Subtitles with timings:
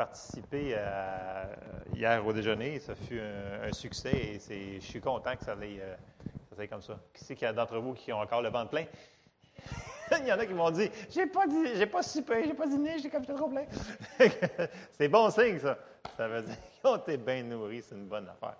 [0.00, 0.74] participé
[1.94, 2.80] hier au déjeuner.
[2.80, 5.82] Ça fut un, succès et je suis content que ça aille,
[6.56, 6.98] ça comme ça.
[7.12, 8.86] Qui c'est qu'il y a d'entre vous qui ont encore le ventre plein?
[10.18, 11.44] Il y en a qui m'ont dit J'ai pas,
[11.74, 13.66] j'ai pas soupé, j'ai pas dîné, j'ai comme trop plein.
[14.92, 15.78] c'est bon signe, ça.
[16.16, 18.56] Ça veut dire ont été bien nourris, c'est une bonne affaire.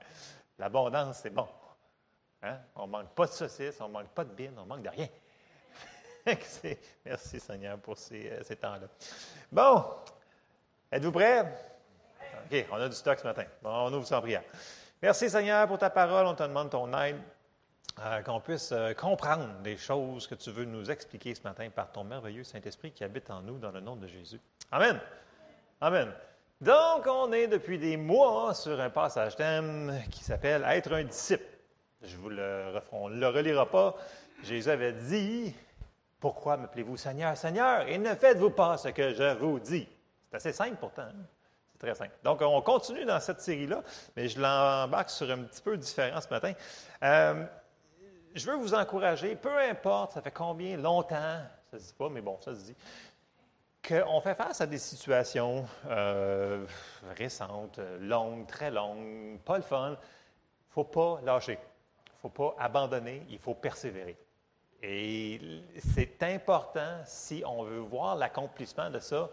[0.58, 1.48] L'abondance, c'est bon.
[2.42, 2.58] Hein?
[2.76, 4.90] On ne manque pas de saucisses, on ne manque pas de bines, on manque de
[4.90, 5.08] rien.
[7.06, 8.86] Merci Seigneur pour ces, euh, ces temps-là.
[9.50, 9.84] Bon,
[10.92, 11.40] êtes-vous prêts?
[12.46, 13.44] OK, on a du stock ce matin.
[13.62, 14.42] Bon, on ouvre sans prière.
[15.02, 17.16] Merci Seigneur pour ta parole, on te demande ton aide.
[17.98, 21.90] Euh, qu'on puisse euh, comprendre les choses que tu veux nous expliquer ce matin par
[21.90, 24.40] ton merveilleux Saint-Esprit qui habite en nous dans le nom de Jésus.
[24.70, 24.98] Amen.
[25.82, 26.10] Amen.
[26.60, 31.44] Donc, on est depuis des mois sur un passage thème qui s'appelle Être un disciple.
[32.02, 33.96] Je vous le on ne le relira pas.
[34.44, 35.54] Jésus avait dit
[36.20, 39.86] Pourquoi m'appelez-vous Seigneur, Seigneur Et ne faites-vous pas ce que je vous dis.
[40.30, 41.02] C'est assez simple pourtant.
[41.02, 41.24] Hein?
[41.72, 42.14] C'est très simple.
[42.22, 43.82] Donc, on continue dans cette série-là,
[44.16, 46.52] mais je l'embarque sur un petit peu différent ce matin.
[47.02, 47.44] Euh,
[48.34, 52.08] je veux vous encourager, peu importe, ça fait combien longtemps, ça ne se dit pas,
[52.08, 52.76] mais bon, ça se dit,
[53.86, 56.64] qu'on fait face à des situations euh,
[57.16, 59.90] récentes, longues, très longues, pas le fun.
[59.90, 61.58] Il ne faut pas lâcher.
[62.06, 63.26] Il ne faut pas abandonner.
[63.30, 64.16] Il faut persévérer.
[64.82, 65.62] Et
[65.94, 69.28] c'est important si on veut voir l'accomplissement de ça.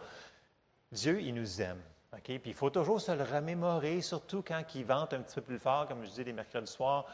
[0.92, 1.82] Dieu, il nous aime.
[2.24, 5.60] Puis il faut toujours se le remémorer, surtout quand il vente un petit peu plus
[5.60, 7.06] fort, comme je dis les mercredis soirs.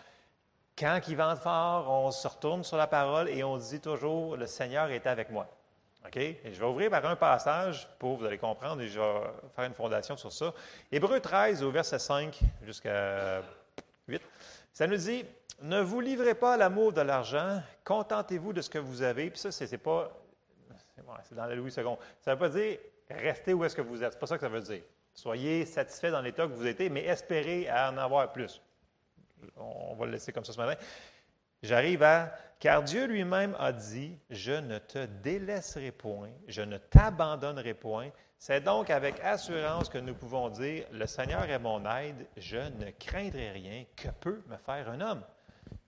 [0.78, 4.48] Quand il vente fort, on se retourne sur la parole et on dit toujours Le
[4.48, 5.48] Seigneur est avec moi.
[6.06, 6.18] OK?
[6.18, 9.22] Et je vais ouvrir par un passage pour, vous allez comprendre, et je vais
[9.56, 10.54] faire une fondation sur ça.
[10.92, 13.42] Hébreu 13, au verset 5 jusqu'à
[14.08, 14.22] 8.
[14.74, 15.26] Ça nous dit
[15.62, 19.30] Ne vous livrez pas à l'amour de l'argent, contentez-vous de ce que vous avez.
[19.30, 20.12] Puis ça, c'est pas.
[21.24, 21.84] C'est dans la Louis II.
[22.22, 24.14] Ça ne veut pas dire restez où est-ce que vous êtes.
[24.14, 24.82] C'est pas ça que ça veut dire.
[25.14, 28.62] Soyez satisfait dans l'état que vous êtes, mais espérez à en avoir plus
[29.58, 30.80] on va le laisser comme ça ce matin.
[31.62, 37.74] J'arrive à car Dieu lui-même a dit Je ne te délaisserai point, je ne t'abandonnerai
[37.74, 38.10] point.
[38.38, 42.92] C'est donc avec assurance que nous pouvons dire Le Seigneur est mon aide, je ne
[43.00, 43.86] craindrai rien.
[43.96, 45.24] Que peut me faire un homme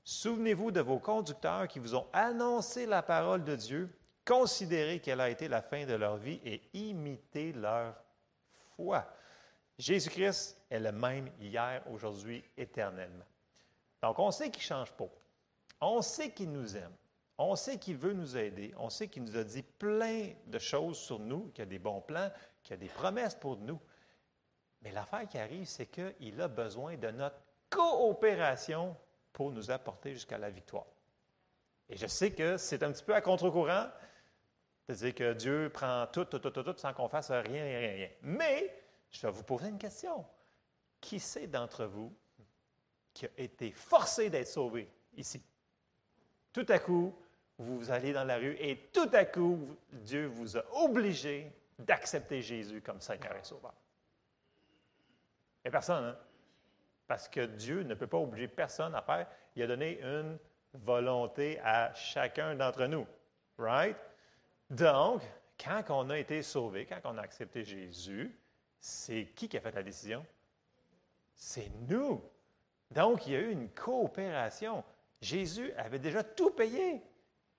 [0.04, 3.90] Souvenez-vous de vos conducteurs qui vous ont annoncé la parole de Dieu,
[4.26, 7.96] considérez quelle a été la fin de leur vie et imitez leur
[8.76, 9.06] foi.
[9.78, 13.26] Jésus-Christ est le même hier, aujourd'hui, éternellement.
[14.02, 15.10] Donc, on sait qu'il ne change pas.
[15.82, 16.96] On sait qu'il nous aime.
[17.38, 18.74] On sait qu'il veut nous aider.
[18.78, 21.80] On sait qu'il nous a dit plein de choses sur nous, qu'il y a des
[21.80, 22.32] bons plans,
[22.64, 23.80] qu'il y a des promesses pour nous.
[24.82, 28.96] Mais l'affaire qui arrive, c'est qu'il a besoin de notre coopération
[29.34, 30.86] pour nous apporter jusqu'à la victoire.
[31.90, 33.88] Et je sais que c'est un petit peu à contre-courant
[34.88, 37.80] de dire que Dieu prend tout, tout, tout, tout, tout sans qu'on fasse rien, rien,
[37.80, 38.10] rien.
[38.22, 38.74] Mais
[39.12, 40.26] je vais vous poser une question.
[41.02, 42.14] Qui c'est d'entre vous
[43.14, 45.42] qui a été forcé d'être sauvé ici?
[46.52, 47.16] Tout à coup,
[47.58, 52.82] vous allez dans la rue et tout à coup, Dieu vous a obligé d'accepter Jésus
[52.82, 53.74] comme Seigneur et Sauveur.
[55.64, 56.18] Et personne, hein?
[57.08, 59.28] Parce que Dieu ne peut pas obliger personne à faire.
[59.56, 60.38] Il a donné une
[60.74, 63.06] volonté à chacun d'entre nous.
[63.58, 63.98] Right?
[64.70, 65.22] Donc,
[65.64, 68.38] quand on a été sauvé, quand on a accepté Jésus,
[68.80, 70.26] c'est qui qui a fait la décision?
[71.34, 72.22] C'est nous.
[72.92, 74.84] Donc, il y a eu une coopération.
[75.22, 77.02] Jésus avait déjà tout payé.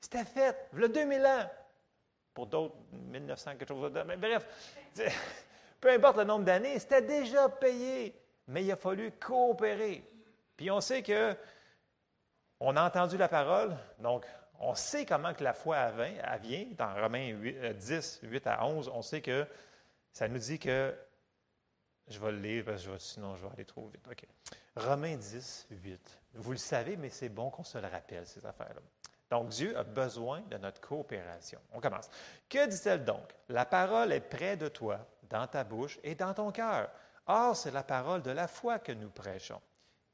[0.00, 1.50] C'était fait, il y a 2000 ans.
[2.34, 4.06] Pour d'autres, 1900, quelque chose d'autre.
[4.06, 4.46] Mais bref,
[5.80, 8.14] peu importe le nombre d'années, c'était déjà payé.
[8.48, 10.04] Mais il a fallu coopérer.
[10.56, 11.36] Puis on sait que
[12.60, 14.24] on a entendu la parole, donc
[14.60, 15.90] on sait comment que la foi
[16.42, 16.66] vient.
[16.76, 17.34] Dans Romains
[17.74, 19.46] 10, 8 euh, à 11, on sait que
[20.12, 20.94] ça nous dit que
[22.08, 24.06] je vais le lire parce que sinon je vais aller trop vite.
[24.76, 26.20] Romains 10, 8.
[26.34, 28.80] Vous le savez, mais c'est bon qu'on se le rappelle, ces affaires-là.
[29.30, 31.60] Donc, Dieu a besoin de notre coopération.
[31.72, 32.08] On commence.
[32.48, 33.34] Que dit-elle donc?
[33.48, 36.90] La parole est près de toi, dans ta bouche et dans ton cœur.
[37.26, 39.60] Or, c'est la parole de la foi que nous prêchons.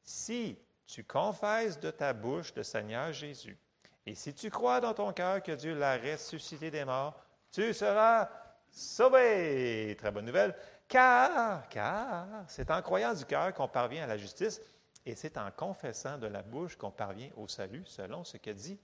[0.03, 3.59] Si tu confesses de ta bouche le Seigneur Jésus,
[4.07, 7.15] et si tu crois dans ton cœur que Dieu l'a ressuscité des morts,
[7.51, 8.29] tu seras
[8.71, 9.95] sauvé.
[9.97, 10.57] Très bonne nouvelle.
[10.89, 14.61] Car, car, c'est en croyant du cœur qu'on parvient à la justice
[15.07, 18.79] et c'est en confessant de la bouche qu'on parvient au salut, selon ce que dit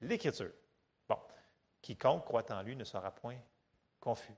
[0.00, 0.52] l'Écriture.
[1.08, 1.18] Bon,
[1.80, 3.36] quiconque croit en lui ne sera point
[4.00, 4.34] confus.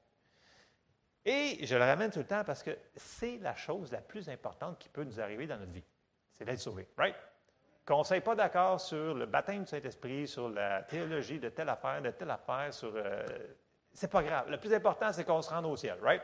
[1.24, 4.78] Et je le ramène tout le temps parce que c'est la chose la plus importante
[4.78, 5.84] qui peut nous arriver dans notre vie.
[6.32, 7.16] C'est d'être sauvé, right?
[7.86, 11.68] Qu'on ne soit pas d'accord sur le baptême du Saint-Esprit, sur la théologie de telle
[11.68, 12.92] affaire, de telle affaire, sur.
[12.94, 13.24] Euh,
[13.92, 14.50] c'est pas grave.
[14.50, 16.22] Le plus important, c'est qu'on se rende au ciel, right?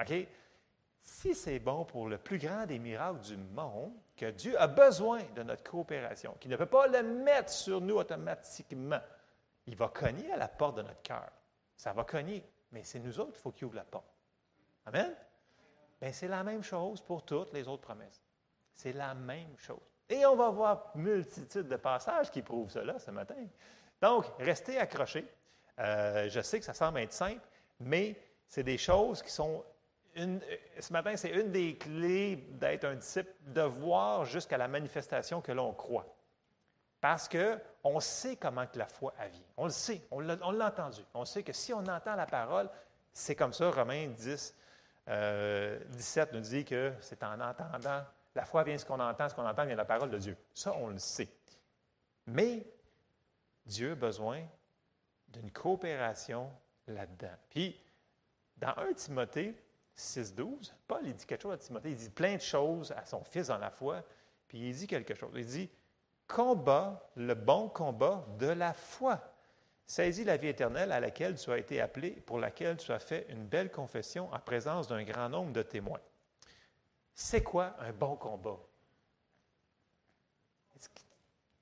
[0.00, 0.26] OK?
[1.02, 5.20] Si c'est bon pour le plus grand des miracles du monde, que Dieu a besoin
[5.34, 9.00] de notre coopération, qu'il ne peut pas le mettre sur nous automatiquement,
[9.66, 11.30] il va cogner à la porte de notre cœur.
[11.76, 14.12] Ça va cogner, mais c'est nous autres qu'il faut qu'il ouvre la porte.
[14.86, 15.14] Amen?
[16.00, 18.22] Bien, c'est la même chose pour toutes les autres promesses.
[18.74, 19.89] C'est la même chose.
[20.10, 23.46] Et on va voir multitude de passages qui prouvent cela ce matin.
[24.02, 25.24] Donc, restez accrochés.
[25.78, 27.46] Euh, je sais que ça semble être simple,
[27.78, 28.16] mais
[28.48, 29.64] c'est des choses qui sont.
[30.16, 30.40] Une,
[30.80, 35.52] ce matin, c'est une des clés d'être un disciple, de voir jusqu'à la manifestation que
[35.52, 36.06] l'on croit.
[37.00, 39.40] Parce qu'on sait comment que la foi vient.
[39.56, 41.00] On le sait, on l'a entendu.
[41.14, 42.68] On sait que si on entend la parole,
[43.12, 44.54] c'est comme ça, Romains 10,
[45.06, 45.78] 17 euh,
[46.32, 48.02] nous dit que c'est en entendant.
[48.34, 50.18] La foi vient de ce qu'on entend, ce qu'on entend vient de la parole de
[50.18, 50.36] Dieu.
[50.54, 51.28] Ça, on le sait.
[52.26, 52.64] Mais
[53.66, 54.42] Dieu a besoin
[55.28, 56.50] d'une coopération
[56.86, 57.34] là-dedans.
[57.48, 57.78] Puis,
[58.56, 59.54] dans 1 Timothée
[59.94, 61.90] 6, 12, Paul dit quelque chose à Timothée.
[61.90, 64.02] Il dit plein de choses à son fils dans la foi.
[64.48, 65.30] Puis il dit quelque chose.
[65.34, 65.70] Il dit
[66.26, 69.20] combat le bon combat de la foi.
[69.86, 73.26] Saisis la vie éternelle à laquelle tu as été appelé, pour laquelle tu as fait
[73.28, 76.00] une belle confession en présence d'un grand nombre de témoins.
[77.22, 78.56] C'est quoi un bon combat?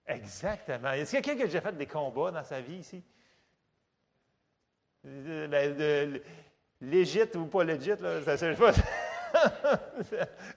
[0.07, 0.93] Exactement.
[0.93, 3.03] Est-ce qu'il y a quelqu'un qui a déjà fait des combats dans sa vie ici?
[6.81, 8.73] Légit ou pas légit, là, ça ne pas.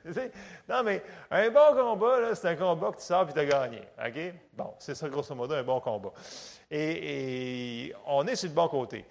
[0.70, 3.82] non, mais un bon combat, c'est un combat que tu sors et tu as gagné.
[4.54, 6.14] Bon, c'est ça, grosso modo, un bon combat.
[6.70, 9.04] Et, on est sur le bon côté.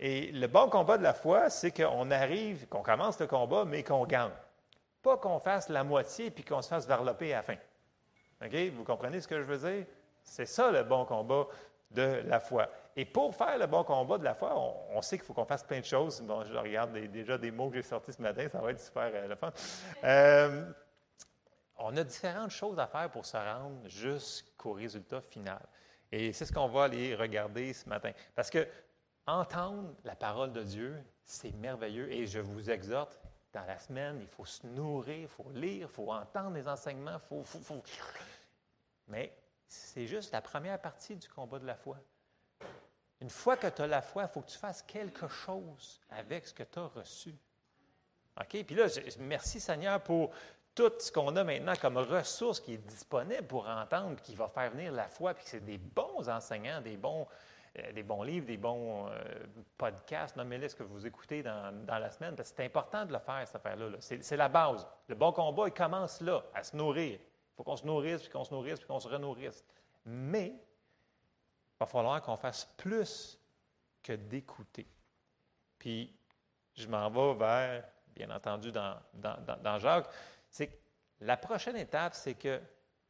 [0.00, 3.82] Et le bon combat de la foi, c'est qu'on arrive, qu'on commence le combat, mais
[3.82, 4.32] qu'on gagne.
[5.04, 7.56] Pas qu'on fasse la moitié puis qu'on se fasse varloper à la fin.
[8.44, 8.54] OK?
[8.74, 9.86] Vous comprenez ce que je veux dire?
[10.22, 11.46] C'est ça le bon combat
[11.90, 12.68] de la foi.
[12.96, 14.58] Et pour faire le bon combat de la foi,
[14.90, 16.22] on, sait qu'il faut qu'on fasse plein de choses.
[16.22, 19.10] Bon, je regarde déjà des mots que j'ai sortis ce matin, ça va être super
[19.12, 19.52] euh, le fun.
[20.04, 20.72] Euh,
[21.76, 25.60] on a différentes choses à faire pour se rendre jusqu'au résultat final.
[26.10, 28.12] Et c'est ce qu'on va aller regarder ce matin.
[28.34, 28.66] Parce que
[29.26, 32.10] entendre la parole de Dieu, c'est merveilleux.
[32.10, 33.20] Et je vous exhorte,
[33.54, 37.18] dans la semaine, il faut se nourrir, il faut lire, il faut entendre les enseignements,
[37.30, 37.82] il faut...
[39.08, 39.32] Mais
[39.66, 41.96] c'est juste la première partie du combat de la foi.
[43.20, 46.46] Une fois que tu as la foi, il faut que tu fasses quelque chose avec
[46.46, 47.34] ce que tu as reçu.
[48.40, 48.64] OK?
[48.64, 48.86] Puis là,
[49.20, 50.30] merci Seigneur pour
[50.74, 54.72] tout ce qu'on a maintenant comme ressource qui est disponible pour entendre, qui va faire
[54.72, 57.26] venir la foi, puis que c'est des bons enseignants, des bons,
[57.92, 62.36] des bons livres, des bons euh, podcasts, nommez-les ce que vous écoutez dans, la semaine,
[62.36, 63.96] parce que c'est important de le faire, cette affaire-là.
[64.00, 64.86] C'est la base.
[65.08, 67.18] Le bon combat, il commence là, à se nourrir.
[67.20, 69.64] Il faut qu'on se nourrisse, puis qu'on se nourrisse, puis qu'on se renourrisse.
[70.04, 73.40] Mais il va falloir qu'on fasse plus
[74.02, 74.86] que d'écouter.
[75.78, 76.14] Puis,
[76.74, 77.84] je m'en vais vers,
[78.14, 80.08] bien entendu, dans, dans, Jacques,
[80.48, 80.76] c'est que
[81.20, 82.60] la prochaine étape, c'est que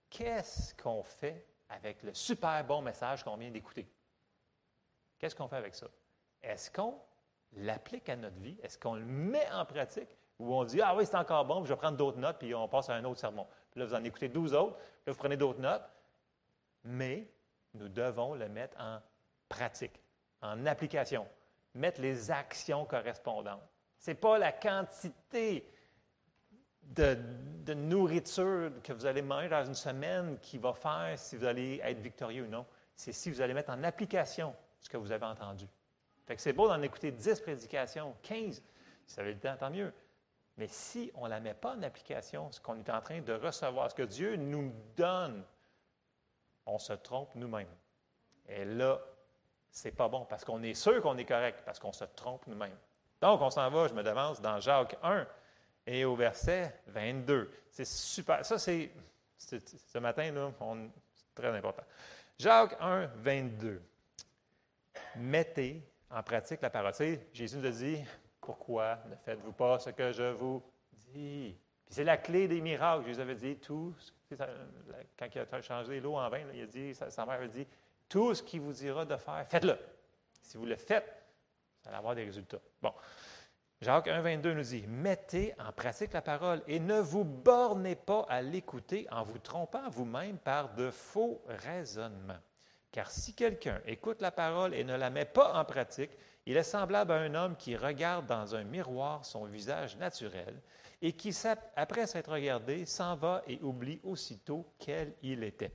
[0.09, 3.87] qu'est-ce qu'on fait avec le super bon message qu'on vient d'écouter?
[5.25, 5.87] Qu'est-ce qu'on fait avec ça?
[6.43, 7.01] Est-ce qu'on
[7.55, 8.59] l'applique à notre vie?
[8.63, 10.19] Est-ce qu'on le met en pratique?
[10.39, 12.69] Ou on dit, ah oui, c'est encore bon, je vais prendre d'autres notes, puis on
[12.69, 13.47] passe à un autre sermon.
[13.71, 14.77] Puis là, vous en écoutez 12 autres,
[15.07, 15.89] là, vous prenez d'autres notes.
[16.85, 17.27] Mais
[17.73, 18.99] nous devons le mettre en
[19.49, 19.99] pratique,
[20.43, 21.27] en application,
[21.73, 23.63] mettre les actions correspondantes.
[24.01, 25.67] Ce n'est pas la quantité
[26.83, 27.17] de,
[27.73, 32.01] nourriture que vous allez manger dans une semaine qui va faire si vous allez être
[32.01, 32.67] victorieux ou non.
[32.95, 34.55] C'est si vous allez mettre en application
[34.85, 35.67] ce que vous avez entendu.
[36.27, 38.63] Fait que c'est beau d'en écouter 10 prédications, 15,
[39.07, 39.93] si vous avez le tant mieux.
[40.57, 43.33] Mais si on ne la met pas en application, ce qu'on est en train de
[43.33, 45.45] recevoir, ce que Dieu nous donne
[46.67, 47.69] on se trompe nous-mêmes.
[48.49, 49.01] Et là,
[49.71, 52.77] c'est pas bon parce qu'on est sûr qu'on est correct, parce qu'on se trompe nous-mêmes.
[53.21, 55.27] Donc, on s'en va, je me devance, dans Jacques 1
[55.87, 57.51] et au verset 22.
[57.71, 58.45] C'est super.
[58.45, 58.91] Ça, c'est
[59.37, 60.51] ce matin, là,
[61.15, 61.85] c'est très important.
[62.39, 63.83] Jacques 1, 22.
[65.17, 66.93] Mettez en pratique la parole.
[67.33, 67.99] Jésus nous a dit
[68.41, 70.63] Pourquoi ne faites-vous pas ce que je vous
[71.13, 71.57] dis?
[71.89, 73.07] C'est la clé des miracles.
[73.07, 73.95] Jésus avait dit Tout
[75.19, 77.67] quand il a changé l'eau en vin, il a dit, sa, mère a dit
[78.09, 79.79] Tout ce qu'il vous dira de faire, faites-le.
[80.43, 81.25] Si vous le faites,
[81.83, 82.61] ça va avoir des résultats.
[82.81, 82.93] Bon.
[83.81, 88.25] Jacques 1, 22 nous dit Mettez en pratique la parole et ne vous bornez pas
[88.29, 92.41] à l'écouter en vous trompant vous-même par de faux raisonnements.
[92.95, 96.13] Car si quelqu'un écoute la parole et ne la met pas en pratique,
[96.47, 100.55] il est semblable à un homme qui regarde dans un miroir son visage naturel
[101.03, 101.37] et qui,
[101.75, 105.73] après s'être regardé, s'en va et oublie aussitôt quel il était.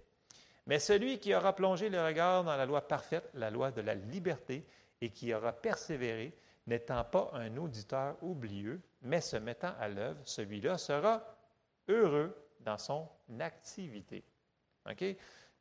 [0.65, 3.95] Mais celui qui aura plongé le regard dans la loi parfaite, la loi de la
[3.95, 4.65] liberté,
[5.01, 6.33] et qui aura persévéré,
[6.67, 11.21] n'étant pas un auditeur oublieux, mais se mettant à l'œuvre, celui-là sera
[11.89, 13.09] heureux dans son
[13.41, 14.23] activité.
[14.89, 15.03] OK?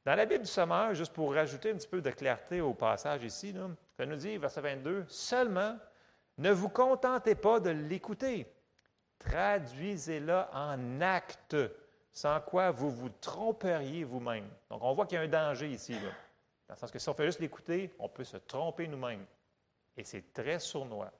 [0.04, 3.24] Dans la Bible du Sommeur, juste pour rajouter un petit peu de clarté au passage
[3.24, 3.54] ici,
[3.96, 5.76] ça nous dit, verset 22, Seulement,
[6.38, 8.46] ne vous contentez pas de l'écouter,
[9.18, 11.56] traduisez-la en acte,
[12.12, 14.48] sans quoi vous vous tromperiez vous-même.
[14.70, 15.92] Donc, on voit qu'il y a un danger ici.
[15.94, 16.10] Là.
[16.68, 19.24] Dans le sens que si on fait juste l'écouter, on peut se tromper nous-mêmes.
[19.96, 21.10] Et c'est très sournois.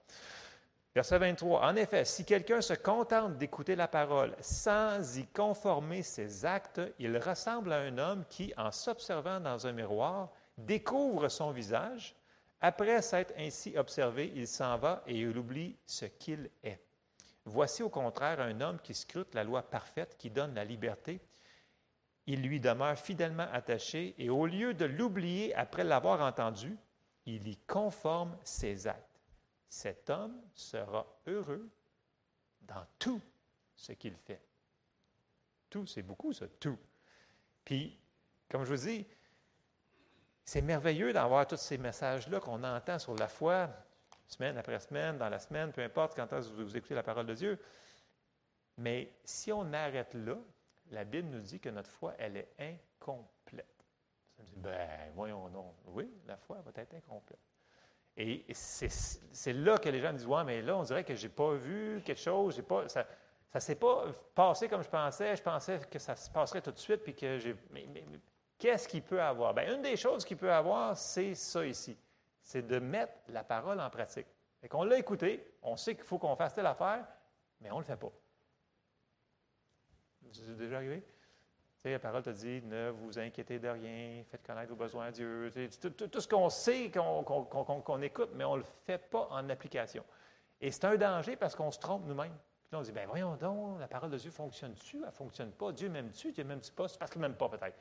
[0.98, 1.60] Verset 23.
[1.60, 7.16] En effet, si quelqu'un se contente d'écouter la parole sans y conformer ses actes, il
[7.18, 12.16] ressemble à un homme qui, en s'observant dans un miroir, découvre son visage.
[12.60, 16.80] Après s'être ainsi observé, il s'en va et il oublie ce qu'il est.
[17.44, 21.20] Voici au contraire un homme qui scrute la loi parfaite qui donne la liberté
[22.26, 26.76] il lui demeure fidèlement attaché et au lieu de l'oublier après l'avoir entendu,
[27.24, 29.07] il y conforme ses actes.
[29.68, 31.68] Cet homme sera heureux
[32.62, 33.20] dans tout
[33.76, 34.42] ce qu'il fait.
[35.70, 36.78] Tout, c'est beaucoup ça, tout.
[37.64, 37.98] Puis,
[38.48, 39.06] comme je vous dis,
[40.44, 43.68] c'est merveilleux d'avoir tous ces messages-là qu'on entend sur la foi,
[44.26, 47.58] semaine après semaine, dans la semaine, peu importe quand vous écoutez la parole de Dieu.
[48.78, 50.36] Mais si on arrête là,
[50.90, 53.84] la Bible nous dit que notre foi, elle est incomplète.
[54.36, 55.74] Ça me dit, ben, voyons non.
[55.86, 57.38] Oui, la foi va être incomplète.
[58.20, 61.32] Et c'est là que les gens disent, ouais, mais là, on dirait que je n'ai
[61.32, 63.06] pas vu quelque chose, pas, ça
[63.54, 66.78] ne s'est pas passé comme je pensais, je pensais que ça se passerait tout de
[66.78, 67.54] suite, puis que j'ai.
[67.70, 67.86] Mais,
[68.58, 69.54] qu'est-ce qu'il peut avoir?
[69.54, 71.96] Bien, une des choses qu'il peut avoir, c'est ça ici.
[72.42, 74.26] C'est de mettre la parole en pratique.
[74.64, 77.06] Et qu'on l'a écouté, on sait qu'il faut qu'on fasse telle affaire,
[77.60, 78.10] mais on ne le fait pas.
[80.32, 81.04] C'est déjà arrivé?
[81.92, 85.52] La parole te dit ne vous inquiétez de rien, faites connaître vos besoins à Dieu.
[85.80, 90.04] Tout, ce qu'on sait, qu'on écoute, mais on ne le fait pas en application.
[90.60, 92.32] Et c'est un danger parce qu'on se trompe nous-mêmes.
[92.32, 94.96] Puis là, on dit ben voyons donc, la parole de Dieu fonctionne-tu?
[94.96, 95.72] Elle ne fonctionne pas.
[95.72, 96.88] Dieu m'aime-tu Dieu m'aime-tu pas?
[96.88, 97.78] C'est parce qu'il ne m'aime pas, peut-être.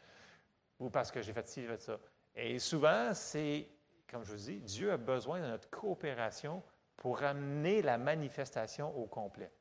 [0.79, 1.97] Ou parce que j'ai fait ci, j'ai fait ça.
[2.35, 3.67] Et souvent, c'est,
[4.09, 6.61] comme je vous dis, Dieu a besoin de notre coopération
[6.95, 9.51] pour amener la manifestation au complet.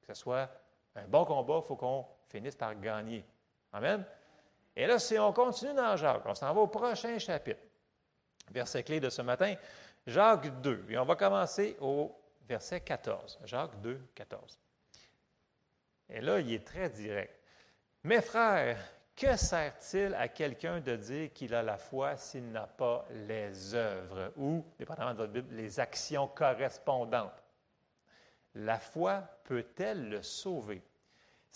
[0.00, 0.50] Que ce soit
[0.94, 3.24] un bon combat, il faut qu'on finisse par gagner.
[3.74, 4.04] Amen.
[4.76, 7.60] Et là, si on continue dans Jacques, on s'en va au prochain chapitre.
[8.50, 9.54] Verset clé de ce matin,
[10.06, 10.86] Jacques 2.
[10.90, 12.14] Et on va commencer au
[12.48, 13.40] verset 14.
[13.44, 14.58] Jacques 2, 14.
[16.08, 17.34] Et là, il est très direct.
[18.04, 18.78] Mes frères,
[19.16, 24.32] que sert-il à quelqu'un de dire qu'il a la foi s'il n'a pas les œuvres
[24.36, 27.42] ou, dépendamment de votre Bible, les actions correspondantes?
[28.54, 30.80] La foi peut-elle le sauver?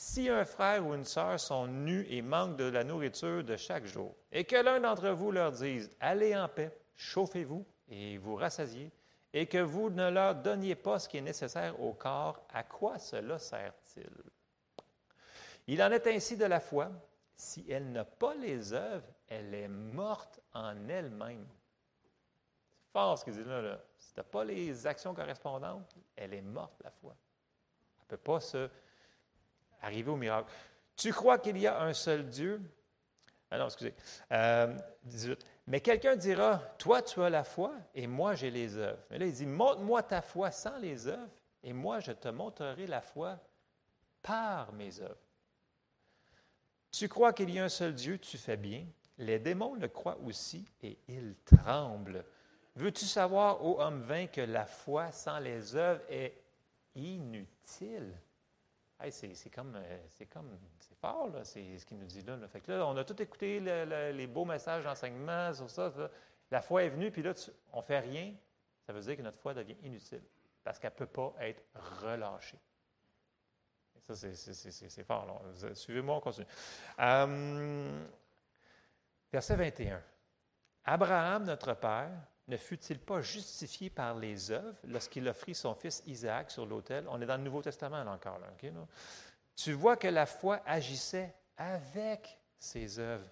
[0.01, 3.85] Si un frère ou une sœur sont nus et manquent de la nourriture de chaque
[3.85, 8.93] jour, et que l'un d'entre vous leur dise Allez en paix, chauffez-vous et vous rassasiez,
[9.33, 13.01] et que vous ne leur donniez pas ce qui est nécessaire au corps, à quoi
[13.01, 14.09] cela sert-il?
[15.67, 16.93] Il en est ainsi de la foi.
[17.35, 21.45] Si elle n'a pas les œuvres, elle est morte en elle-même.
[22.71, 23.63] C'est fort ce qu'il dit là.
[23.63, 23.81] là.
[23.99, 27.17] Si tu n'as pas les actions correspondantes, elle est morte, la foi.
[27.99, 28.71] Elle ne peut pas se
[29.83, 30.51] arriver au miracle.
[30.97, 32.61] Tu crois qu'il y a un seul Dieu?
[33.51, 33.95] Ah non, excusez.
[34.31, 34.33] 18.
[34.33, 34.77] Euh,
[35.67, 38.99] Mais quelqu'un dira, toi tu as la foi et moi j'ai les œuvres.
[39.11, 41.31] Mais là, il dit, montre-moi ta foi sans les œuvres
[41.63, 43.39] et moi je te montrerai la foi
[44.23, 45.17] par mes œuvres.
[46.91, 48.87] Tu crois qu'il y a un seul Dieu, tu fais bien.
[49.19, 52.25] Les démons le croient aussi et ils tremblent.
[52.77, 56.41] Veux-tu savoir, ô homme vain, que la foi sans les œuvres est
[56.95, 58.13] inutile?
[59.11, 62.61] C'est comme, euh, c'est comme, c'est fort, là, c'est ce qu'il nous dit là, Fait
[62.61, 65.93] que là, on a tout écouté les beaux messages d'enseignement sur ça,
[66.51, 67.33] La foi est venue, puis là,
[67.73, 68.35] on ne fait rien.
[68.87, 70.23] Ça veut dire que notre foi devient inutile
[70.65, 71.63] parce qu'elle ne peut pas être
[72.03, 72.59] relâchée.
[74.07, 75.43] ça, c'est fort.
[75.75, 76.47] Suivez-moi, on continue.
[76.99, 78.05] Euh,
[79.33, 80.03] verset 21.
[80.85, 82.11] Abraham, notre Père,
[82.49, 87.05] ne fut-il pas justifié par les œuvres lorsqu'il offrit son fils Isaac sur l'autel?
[87.11, 88.41] On est dans le Nouveau Testament là, encore.
[89.55, 93.29] Tu vois que la foi agissait avec ses œuvres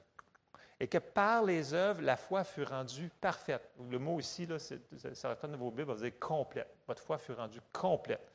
[0.79, 3.71] et que par les œuvres, la foi fut rendue parfaite.
[3.91, 6.69] Le mot ici, là, certaines de vos Bibles va dire complète.
[6.87, 8.31] Votre foi fut rendue complète.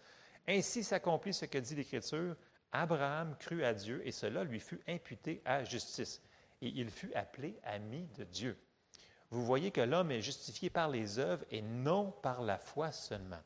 [0.47, 2.35] Ainsi s'accomplit ce que dit l'Écriture.
[2.71, 6.19] Abraham crut à Dieu et cela lui fut imputé à justice.
[6.63, 8.57] Et il fut appelé ami de Dieu
[9.31, 13.41] vous voyez que l'homme est justifié par les œuvres et non par la foi seulement.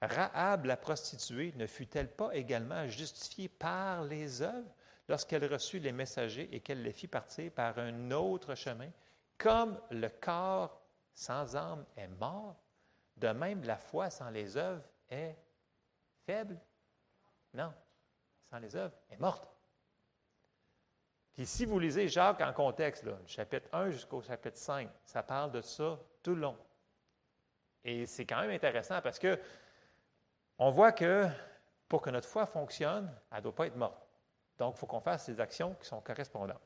[0.00, 4.74] Rahab, la prostituée, ne fut-elle pas également justifiée par les œuvres
[5.08, 8.88] lorsqu'elle reçut les messagers et qu'elle les fit partir par un autre chemin?
[9.36, 10.80] Comme le corps
[11.12, 12.56] sans âme est mort,
[13.18, 15.36] de même la foi sans les œuvres est
[16.24, 16.58] faible.
[17.52, 17.74] Non.
[18.48, 19.46] Sans les œuvres, est morte.
[21.34, 25.52] Puis si vous lisez Jacques en contexte, là, chapitre 1 jusqu'au chapitre 5, ça parle
[25.52, 26.56] de ça tout le long.
[27.84, 29.38] Et c'est quand même intéressant parce que
[30.58, 31.26] on voit que
[31.88, 34.06] pour que notre foi fonctionne, elle ne doit pas être morte.
[34.58, 36.60] Donc, il faut qu'on fasse des actions qui sont correspondantes.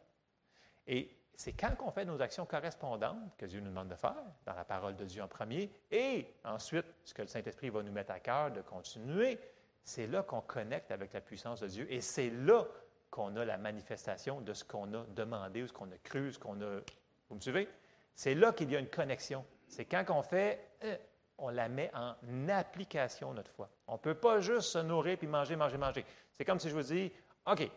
[0.87, 4.55] Et c'est quand on fait nos actions correspondantes que Dieu nous demande de faire, dans
[4.55, 8.11] la parole de Dieu en premier, et ensuite, ce que le Saint-Esprit va nous mettre
[8.13, 9.39] à cœur de continuer,
[9.83, 12.67] c'est là qu'on connecte avec la puissance de Dieu, et c'est là
[13.15, 16.39] qu'on a la manifestation de ce qu'on a demandé, ou ce qu'on a cru, ce
[16.41, 16.81] qu'on a...
[17.29, 17.69] Vous me suivez?
[18.13, 19.45] C'est là qu'il y a une connexion.
[19.69, 20.97] C'est quand on fait, euh,
[21.39, 23.71] on la met en application, notre foi.
[23.87, 26.05] On ne peut pas juste se nourrir puis manger, manger, manger.
[26.33, 27.13] C'est comme si je vous dis,
[27.47, 27.71] OK,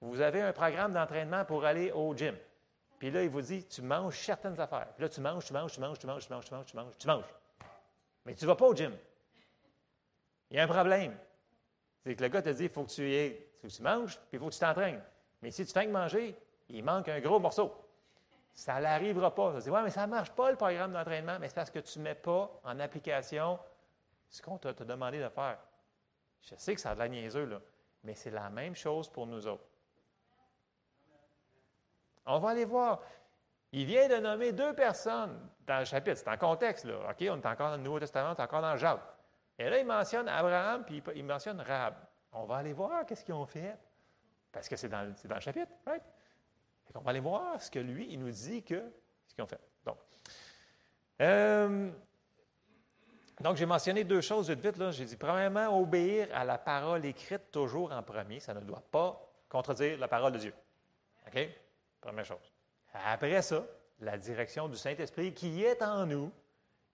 [0.00, 2.34] vous avez un programme d'entraînement pour aller au gym.
[2.98, 4.88] Puis là, il vous dit, tu manges certaines affaires.
[4.94, 6.76] Puis là, tu manges, tu manges, tu manges, tu manges, tu manges, tu manges, tu
[6.76, 7.34] manges, tu manges.
[8.24, 8.96] Mais tu ne vas pas au gym.
[10.50, 11.14] Il y a un problème.
[12.02, 14.16] C'est que le gars te dit, il faut que tu y faut que tu manges,
[14.16, 15.02] puis il faut que tu t'entraînes.
[15.40, 16.36] Mais si tu fais que manger,
[16.68, 17.72] il manque un gros morceau.
[18.54, 19.54] Ça n'arrivera pas.
[19.54, 21.38] Tu dis, ouais, mais ça ne marche pas le programme d'entraînement.
[21.40, 23.58] Mais c'est parce que tu ne mets pas en application
[24.28, 25.58] ce qu'on t'a demandé de faire.
[26.42, 27.60] Je sais que ça a de la niaiseux, là,
[28.02, 29.64] mais c'est la même chose pour nous autres.
[32.26, 33.00] On va aller voir.
[33.72, 36.18] Il vient de nommer deux personnes dans le chapitre.
[36.18, 37.10] C'est en contexte, là.
[37.10, 39.00] OK, on est encore dans le Nouveau Testament, on est encore dans Jacques.
[39.58, 41.94] Et là, il mentionne Abraham, puis il mentionne Rahab.
[42.32, 43.76] On va aller voir qu'est-ce qu'ils ont fait.
[44.50, 46.02] Parce que c'est dans, le chapitre, right?
[46.94, 48.82] on va aller voir ce que lui, il nous dit que
[49.26, 49.60] ce qu'ils ont fait.
[49.84, 49.96] Donc,
[51.22, 51.90] euh,
[53.40, 54.90] donc j'ai mentionné deux choses vite, vite.
[54.90, 58.40] J'ai dit, premièrement, obéir à la parole écrite toujours en premier.
[58.40, 60.54] Ça ne doit pas contredire la parole de Dieu.
[61.26, 61.48] OK?
[62.00, 62.52] Première chose.
[62.92, 63.64] Après ça,
[64.00, 66.30] la direction du Saint-Esprit qui est en nous,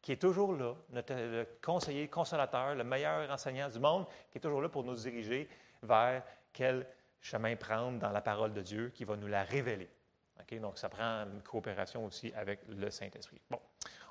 [0.09, 4.41] qui est toujours là, notre le conseiller, consolateur, le meilleur enseignant du monde, qui est
[4.41, 5.47] toujours là pour nous diriger
[5.83, 6.87] vers quel
[7.21, 9.87] chemin prendre dans la parole de Dieu, qui va nous la révéler.
[10.63, 13.39] Donc, ça prend une coopération aussi avec le Saint-Esprit.
[13.51, 13.61] Bon,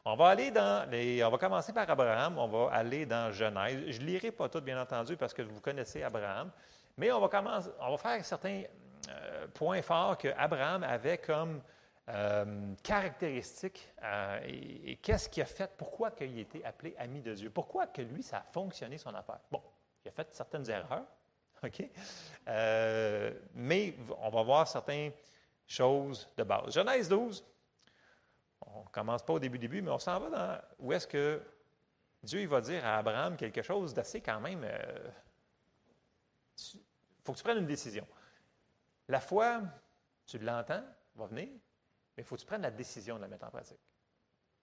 [0.05, 1.23] on va aller dans les.
[1.23, 3.85] On va commencer par Abraham, on va aller dans Genèse.
[3.87, 6.51] Je ne lirai pas tout, bien entendu, parce que vous connaissez Abraham,
[6.95, 8.61] mais on va, commencer, on va faire certains
[9.09, 11.59] euh, point fort qu'Abraham avait comme
[12.09, 17.33] euh, caractéristique euh, et, qu'est-ce qu'il a fait, pourquoi il a été appelé ami de
[17.33, 19.39] Dieu, pourquoi que lui, ça a fonctionné son affaire?
[19.51, 19.61] Bon,
[20.05, 21.05] il a fait certaines erreurs,
[21.63, 21.83] OK?
[23.53, 25.11] mais on va voir certaines
[25.67, 26.73] choses de base.
[26.73, 27.43] Genèse 12,
[28.61, 31.41] on ne commence pas au début, début, mais on s'en va dans où est-ce que
[32.23, 34.65] Dieu il va dire à Abraham quelque chose d'assez quand même.
[36.73, 36.79] Il
[37.25, 38.07] faut que tu prennes une décision.
[39.09, 39.61] La foi,
[40.25, 40.83] tu l'entends,
[41.15, 41.49] va venir,
[42.17, 43.79] mais il faut que tu prennes la décision de la mettre en pratique.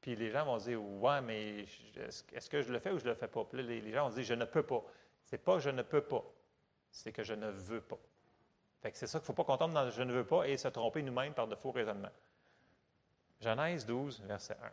[0.01, 1.64] Puis les gens vont dire Ouais, mais
[2.33, 3.45] est-ce que je le fais ou je ne le fais pas?
[3.45, 4.85] Puis là, les, gens vont dire Je ne peux pas.
[5.23, 6.23] C'est pas je ne peux pas,
[6.90, 7.99] c'est que je ne veux pas.
[8.83, 10.47] Fait que c'est ça qu'il ne faut pas qu'on tombe dans je ne veux pas
[10.47, 12.12] et se tromper nous-mêmes par de faux raisonnements.
[13.40, 14.71] Genèse 12, verset 1.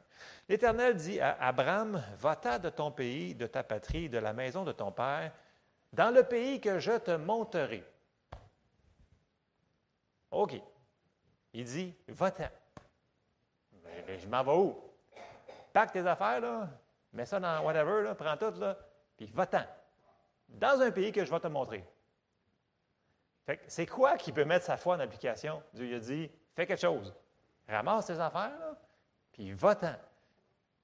[0.50, 4.72] L'Éternel dit à Abraham Va-t'en de ton pays, de ta patrie, de la maison de
[4.72, 5.32] ton père,
[5.94, 7.84] dans le pays que je te montrerai.
[10.32, 10.62] OK.
[11.54, 12.50] Il dit, va-t'en.
[14.08, 14.78] Je m'en vais où?
[15.74, 16.70] Pack tes affaires, là,
[17.14, 18.78] mets ça dans whatever, là, prends tout, là,
[19.18, 19.64] puis va-t'en.
[20.50, 21.86] Dans un pays que je vais te montrer.
[23.68, 25.64] c'est quoi qui peut mettre sa foi en application?
[25.74, 27.14] Dieu a dit, fais quelque chose.
[27.68, 28.76] Ramasse tes affaires, là,
[29.32, 29.96] puis va-t'en.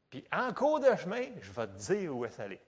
[0.09, 2.61] Puis en cours de chemin, je vais te dire où est-ce aller.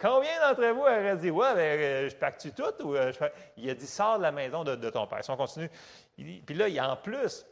[0.00, 3.12] Combien d'entre vous auraient dit Ouais, ben, euh, je pacte-tu tout ou euh,
[3.56, 5.22] Il a dit Sors de la maison de, ton père.
[5.24, 5.70] Si on continue,
[6.16, 7.46] puis là, il, en plus,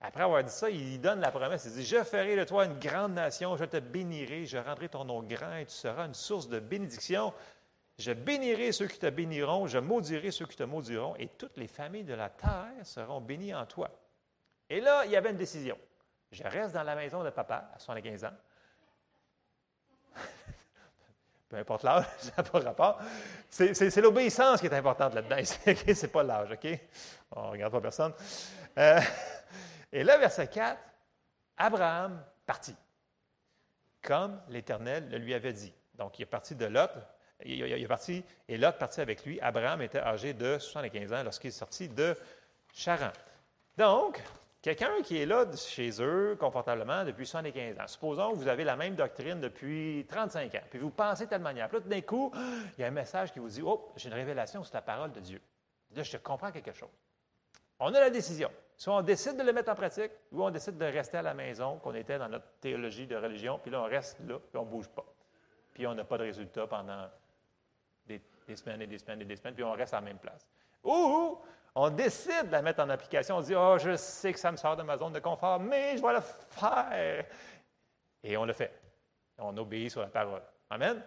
[0.00, 2.78] après avoir dit ça, il donne la promesse Il dit Je ferai de toi une
[2.78, 6.48] grande nation, je te bénirai, je rendrai ton nom grand et tu seras une source
[6.48, 7.34] de bénédiction.
[7.98, 11.66] Je bénirai ceux qui te béniront, je maudirai ceux qui te maudiront, et toutes les
[11.66, 13.90] familles de la terre seront bénies en toi.
[14.70, 15.76] Et là, il y avait une décision.
[16.32, 18.32] Je reste dans la maison de papa à 75 ans
[21.50, 23.00] peu importe l'âge, ça n'a pas rapport.
[23.50, 25.36] C'est l'obéissance qui est importante là-dedans.
[25.44, 26.78] Ce c'est pas l'âge, OK?
[27.32, 28.14] On ne regarde pas personne.
[28.78, 29.00] Euh,
[29.92, 30.78] et là, verset 4,
[31.56, 32.76] Abraham partit,
[34.02, 35.72] comme l'Éternel le lui avait dit.
[35.94, 36.90] Donc, il est parti de Lot,
[37.44, 39.40] il, est parti, et Lot partit avec lui.
[39.40, 42.16] Abraham était âgé de 75 ans lorsqu'il est sorti de
[42.72, 43.12] Charan.
[43.76, 44.22] Donc,
[44.62, 47.86] Quelqu'un qui est là chez eux confortablement depuis 75 ans.
[47.86, 51.40] Supposons que vous avez la même doctrine depuis 35 ans, puis vous pensez de telle
[51.40, 51.66] manière.
[51.68, 52.30] Puis là, tout d'un coup,
[52.76, 55.12] il y a un message qui vous dit Oh, j'ai une révélation sur la parole
[55.12, 55.40] de Dieu.
[55.92, 56.90] Là, je comprends quelque chose.
[57.78, 58.50] On a la décision.
[58.80, 61.34] Soit on décide de le mettre en pratique, ou on décide de rester à la
[61.34, 64.64] maison, qu'on était dans notre théologie de religion, puis là, on reste là, puis on
[64.64, 65.04] ne bouge pas.
[65.74, 67.10] Puis on n'a pas de résultat pendant
[68.06, 68.22] des,
[68.56, 70.48] semaines et des semaines et des semaines, puis on reste à la même place.
[70.82, 71.38] Ou
[71.74, 74.56] on décide de la mettre en application, on dit, oh, je sais que ça me
[74.56, 77.26] sort de ma zone de confort, mais je vais le faire.
[78.24, 78.72] Et on le fait.
[79.36, 80.42] On obéit sur la parole.
[80.70, 81.02] Amen?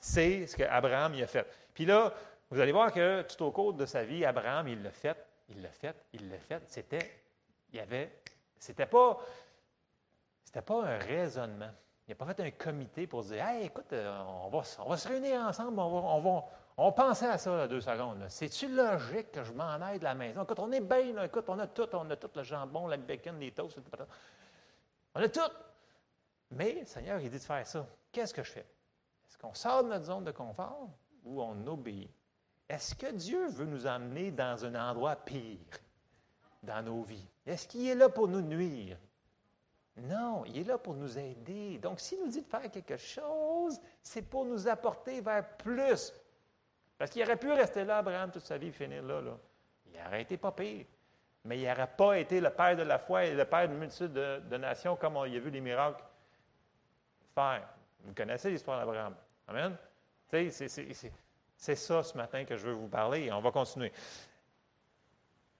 [0.00, 1.46] C'est ce qu'Abraham y a fait.
[1.72, 2.12] Puis là,
[2.50, 5.16] vous allez voir que tout au cours de sa vie, Abraham, il l'a fait,
[5.48, 6.62] il l'a fait, il l'a fait.
[6.68, 7.22] C'était,
[7.70, 8.22] il y avait,
[8.58, 9.18] c'était pas,
[10.44, 11.70] c'était pas un raisonnement.
[12.06, 15.08] Il n'a pas fait un comité pour dire, écoute, euh, on va, on va se
[15.08, 16.44] réunir ensemble, on va,
[16.76, 18.26] on pensait à ça, deux secondes.
[18.28, 20.44] C'est-tu logique que je m'en aille de la maison?
[20.44, 23.40] Écoute, on est bien, écoute, on a tout, on a tout le jambon, le bacon,
[23.40, 23.78] les toasts,
[25.14, 25.40] on a tout.
[26.50, 27.86] Mais le Seigneur, il dit de faire ça.
[28.12, 28.66] Qu'est-ce que je fais?
[29.28, 30.90] Est-ce qu'on sort de notre zone de confort
[31.24, 32.10] ou on obéit?
[32.68, 35.58] Est-ce que Dieu veut nous emmener dans un endroit pire
[36.62, 37.26] dans nos vies?
[37.46, 38.98] Est-ce qu'il est là pour nous nuire?
[39.96, 41.78] Non, il est là pour nous aider.
[41.78, 46.12] Donc, s'il nous dit de faire quelque chose, c'est pour nous apporter vers plus.
[46.98, 49.20] Parce qu'il aurait pu rester là, Abraham, toute sa vie, finir là.
[49.20, 49.38] là.
[49.86, 50.84] Il aurait été pas pire.
[51.44, 54.12] Mais il n'aurait pas été le père de la foi et le père d'une multitude
[54.12, 56.02] de, nations comme on y a vu les miracles
[57.34, 57.68] faire.
[58.04, 59.14] Vous connaissez l'histoire d'Abraham.
[59.48, 59.76] Amen?
[61.56, 63.92] C'est ça ce matin que je veux vous parler et on va continuer.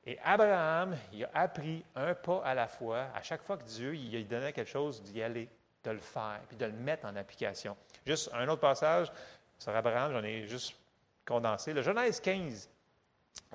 [0.05, 3.09] Et Abraham, il a appris un pas à la fois.
[3.15, 5.49] À chaque fois que Dieu lui donnait quelque chose, d'y aller,
[5.83, 7.77] de le faire, puis de le mettre en application.
[8.07, 9.11] Juste un autre passage
[9.59, 10.77] sur Abraham, j'en ai juste
[11.25, 11.73] condensé.
[11.73, 12.71] Le Genèse 15,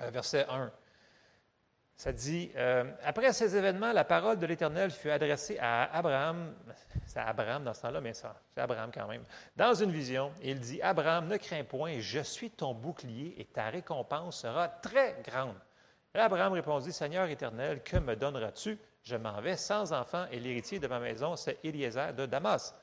[0.00, 0.70] euh, verset 1.
[1.96, 6.54] Ça dit, euh, après ces événements, la parole de l'Éternel fut adressée à Abraham,
[7.12, 9.22] c'est Abraham dans ce temps-là, mais ça, c'est Abraham quand même,
[9.54, 10.32] dans une vision.
[10.42, 15.20] Il dit, Abraham, ne crains point, je suis ton bouclier et ta récompense sera très
[15.22, 15.56] grande.
[16.14, 18.78] Et Abraham répondit, Seigneur éternel, que me donneras-tu?
[19.02, 22.74] Je m'en vais sans enfant et l'héritier de ma maison, c'est Eliezer de Damas.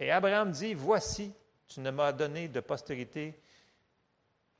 [0.00, 1.34] Et Abraham dit, Voici,
[1.68, 3.38] tu ne m'as donné de postérité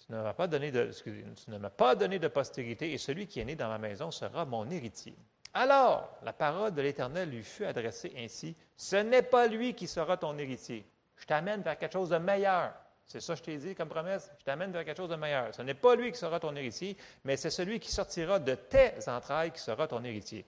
[0.04, 3.26] tu ne m'as pas donné de, tu ne m'as pas donné de postérité, et celui
[3.26, 5.16] qui est né dans ma maison sera mon héritier.
[5.58, 10.18] Alors, la parole de l'Éternel lui fut adressée ainsi Ce n'est pas lui qui sera
[10.18, 10.86] ton héritier.
[11.16, 12.74] Je t'amène vers quelque chose de meilleur.
[13.06, 14.30] C'est ça que je t'ai dit comme promesse?
[14.38, 15.54] Je t'amène vers quelque chose de meilleur.
[15.54, 19.08] Ce n'est pas lui qui sera ton héritier, mais c'est celui qui sortira de tes
[19.08, 20.44] entrailles qui sera ton héritier.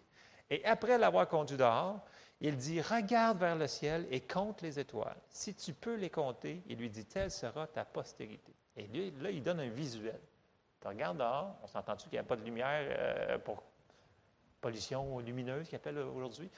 [0.51, 2.01] Et après l'avoir conduit dehors,
[2.43, 5.17] il dit Regarde vers le ciel et compte les étoiles.
[5.31, 8.53] Si tu peux les compter, il lui dit Telle sera ta postérité.
[8.77, 10.21] Et lui, là, il donne un visuel.
[10.83, 13.63] Tu regardes dehors, on s'entend-tu qu'il n'y a pas de lumière euh, pour
[14.61, 16.51] pollution lumineuse, qu'il appelle aujourd'hui,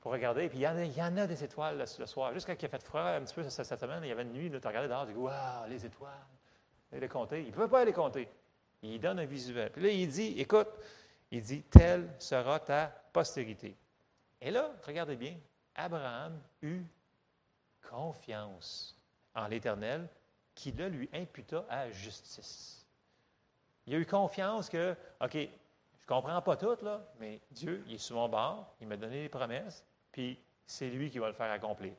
[0.00, 0.44] pour regarder.
[0.44, 2.32] Et puis, il y en a, des étoiles le, soir.
[2.32, 4.50] Jusqu'à qu'il a fait froid un petit peu cette, semaine, il y avait une nuit,
[4.50, 6.12] tu regardais dehors, tu dis Waouh, les étoiles.
[6.92, 7.42] Il les compter.
[7.42, 8.28] Il ne peut pas les compter.
[8.82, 9.70] Il donne un visuel.
[9.70, 10.68] Puis là, il dit Écoute,
[11.30, 13.76] il dit Telle sera ta postérité.
[14.40, 15.36] Et là, regardez bien,
[15.74, 16.84] Abraham eut
[17.82, 18.96] confiance
[19.34, 20.08] en l'Éternel
[20.54, 22.86] qui là lui imputa à justice.
[23.86, 25.36] Il a eu confiance que, OK,
[26.08, 29.22] ne comprends pas tout, là, mais Dieu, il est sur mon bord, il m'a donné
[29.22, 31.92] des promesses, puis c'est lui qui va le faire accomplir.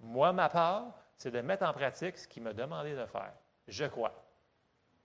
[0.00, 3.32] Moi, ma part, c'est de mettre en pratique ce qu'il m'a demandé de faire.
[3.68, 4.12] Je crois.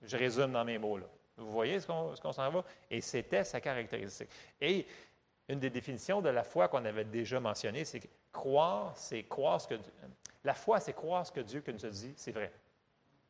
[0.02, 1.06] Je résume dans mes mots, là.
[1.36, 2.64] Vous voyez ce qu'on s'en va?
[2.90, 4.28] Et c'était sa caractéristique.
[4.60, 4.86] Et
[5.48, 9.60] une des définitions de la foi qu'on avait déjà mentionné, c'est que croire, c'est croire
[9.60, 9.74] ce que...
[10.42, 12.52] La foi, c'est croire ce que Dieu nous a dit, c'est vrai.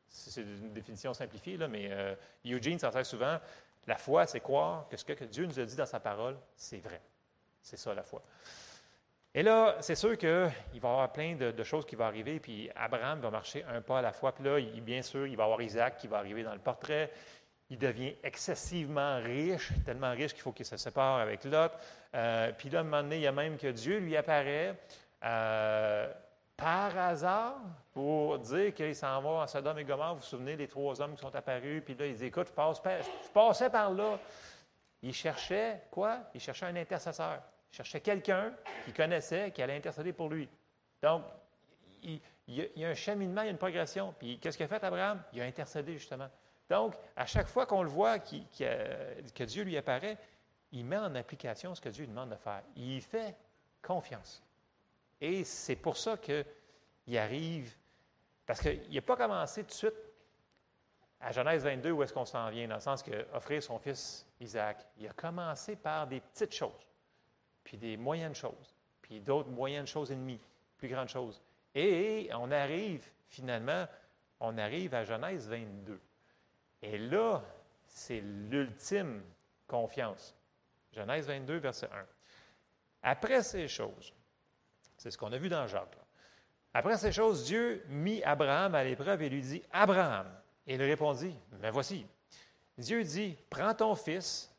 [0.08, 2.14] C'est une définition simplifiée, là, mais euh,
[2.46, 3.38] Eugene s'en sert souvent.
[3.88, 6.76] La foi, c'est croire que ce que Dieu nous a dit dans sa parole, c'est
[6.76, 7.00] vrai.
[7.62, 8.22] C'est ça la foi.
[9.34, 12.68] Et là, c'est sûr qu'il va y avoir plein de, choses qui vont arriver, puis
[12.76, 14.32] Abraham va marcher un pas à la fois.
[14.32, 17.10] Puis là, bien sûr, il va avoir Isaac qui va arriver dans le portrait.
[17.70, 21.72] Il devient excessivement riche, tellement riche qu'il faut qu'il se sépare avec Lot.
[22.14, 24.74] Euh, puis là, à un moment donné, il y a même que Dieu lui apparaît.
[25.24, 26.12] Euh,
[26.58, 27.60] par hasard
[27.92, 30.14] pour dire qu'il s'en va à Sodome et Gomorre.
[30.14, 32.52] Vous vous souvenez des trois hommes qui sont apparus, puis là, il dit Écoute, je,
[32.52, 34.18] passe, je passais par là.
[35.00, 36.18] Il cherchait quoi?
[36.34, 37.40] Il cherchait un intercesseur.
[37.72, 38.52] Il cherchait quelqu'un
[38.84, 40.48] qu'il connaissait, qui allait intercéder pour lui.
[41.00, 41.22] Donc,
[42.02, 44.12] il, y a un cheminement, il y a une progression.
[44.18, 45.22] Puis, qu'est-ce qu'il a fait, Abraham?
[45.32, 46.28] Il a intercédé, justement.
[46.68, 50.18] Donc, à chaque fois qu'on le voit, que Dieu lui apparaît,
[50.72, 52.62] il met en application ce que Dieu lui demande de faire.
[52.74, 53.36] Il fait
[53.80, 54.42] confiance.
[55.20, 57.76] Et c'est pour ça qu'il arrive,
[58.46, 60.08] parce qu'il n'a pas commencé tout de suite
[61.20, 64.86] à Genèse 22 où est-ce qu'on s'en vient, dans le sens qu'offrir son fils Isaac.
[64.98, 66.86] Il a commencé par des petites choses,
[67.64, 70.40] puis des moyennes choses, puis d'autres moyennes choses et demie,
[70.76, 71.42] plus grandes choses.
[71.74, 73.86] Et on arrive finalement,
[74.40, 76.00] on arrive à Genèse 22.
[76.82, 77.42] Et là,
[77.86, 79.22] c'est l'ultime
[79.66, 80.34] confiance.
[80.92, 82.06] Genèse 22, verset 1.
[83.02, 84.14] Après ces choses,
[84.98, 85.96] c'est ce qu'on a vu dans Jacques.
[86.74, 90.26] Après ces choses, Dieu mit Abraham à l'épreuve et lui dit, Abraham.
[90.66, 92.06] Et il répondit, mais voici.
[92.76, 94.54] Dieu dit, prends ton fils,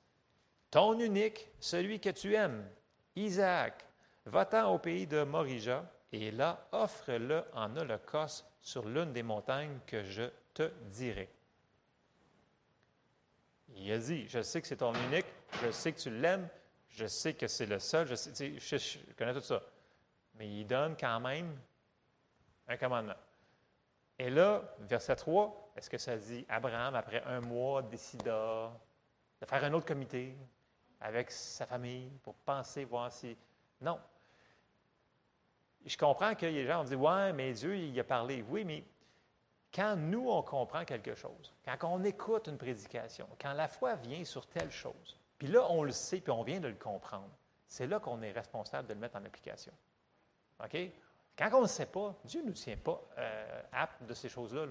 [0.71, 2.67] ton unique, celui que tu aimes,
[3.15, 3.86] Isaac,
[4.25, 10.04] va-t'en au pays de Morija, et là, offre-le en holocauste sur l'une des montagnes que
[10.04, 10.23] je
[10.54, 11.30] te dirai.
[13.75, 15.28] Il a dit, je sais que c'est ton unique,
[15.63, 16.49] je sais que tu l'aimes,
[16.89, 19.62] je sais que c'est le seul, je, connais tout ça.
[20.39, 21.60] Mais il donne quand même
[22.67, 23.13] un commandement.
[24.17, 28.71] Et là, verset 3, est-ce que ça dit Abraham, après un mois, décida
[29.39, 30.36] de faire un autre comité
[31.02, 33.38] avec sa famille pour penser, voir si.
[33.82, 33.99] Non.
[35.86, 38.43] Je comprends a des gens qui disent Ouais, mais Dieu, il a parlé.
[38.49, 38.84] Oui, mais
[39.73, 44.23] quand nous, on comprend quelque chose, quand on écoute une prédication, quand la foi vient
[44.25, 47.30] sur telle chose, puis là, on le sait, puis on vient de le comprendre,
[47.67, 49.71] c'est là qu'on est responsable de le mettre en application.
[50.63, 50.78] OK?
[51.38, 54.65] Quand on ne sait pas, Dieu ne nous tient pas euh, apte de ces choses-là.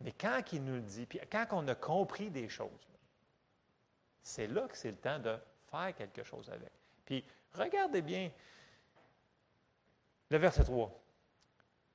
[0.00, 2.68] Mais quand il nous le dit, puis quand on a compris des choses,
[4.22, 5.36] c'est là que c'est le temps de
[5.70, 6.70] faire quelque chose avec.
[7.04, 8.30] Puis regardez bien
[10.30, 10.92] le verset 3.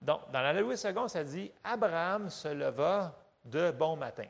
[0.02, 3.16] Donc, dans la Louis II, ça dit Abraham se leva
[3.46, 4.28] de bon matin.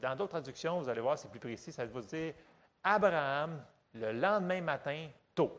[0.00, 2.34] Dans d'autres traductions, vous allez voir, c'est plus précis, ça va dire
[2.82, 3.62] Abraham,
[3.94, 5.58] le lendemain matin, tôt.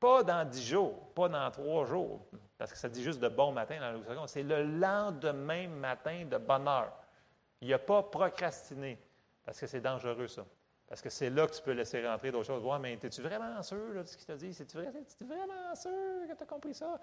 [0.00, 2.24] Pas dans dix jours, pas dans trois jours,
[2.56, 4.26] parce que ça dit juste de bon matin dans la.
[4.26, 6.92] C'est le lendemain matin de bonne heure.
[7.60, 8.98] Il a pas procrastiné,
[9.44, 10.44] parce que c'est dangereux, ça.
[10.86, 12.64] Parce que c'est là que tu peux laisser rentrer d'autres choses.
[12.64, 14.50] Ouais, mais es-tu vraiment sûr de ce qu'il t'a dit?
[14.50, 15.90] Es-tu vraiment sûr
[16.28, 16.98] que tu as compris ça?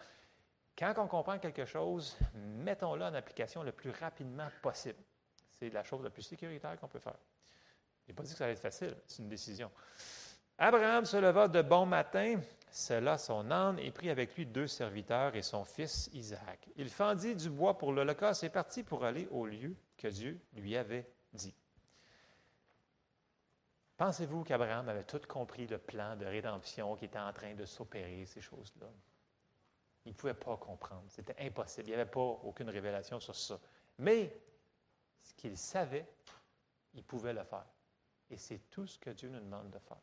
[0.77, 4.99] Quand on comprend quelque chose, mettons-le en application le plus rapidement possible.
[5.53, 7.15] C'est la chose la plus sécuritaire qu'on peut faire.
[8.03, 9.71] Je n'ai pas dit que ça allait être facile, c'est une décision.
[10.57, 12.39] Abraham se leva de bon matin,
[12.75, 16.69] cela son âne, et prit avec lui deux serviteurs et son fils Isaac.
[16.75, 20.75] Il fendit du bois pour l'Holocauste et partit pour aller au lieu que Dieu lui
[20.75, 21.55] avait dit.
[23.95, 28.25] Pensez-vous qu'Abraham avait tout compris le plan de rédemption qui était en train de s'opérer,
[28.25, 28.87] ces choses-là?
[30.03, 31.05] Il ne pouvait pas comprendre.
[31.07, 31.87] C'était impossible.
[31.87, 33.57] Il n'y avait pas aucune révélation sur ça.
[33.99, 34.37] Mais
[35.21, 36.05] ce qu'il savait,
[36.93, 37.65] il pouvait le faire.
[38.29, 40.01] Et c'est tout ce que Dieu nous demande de faire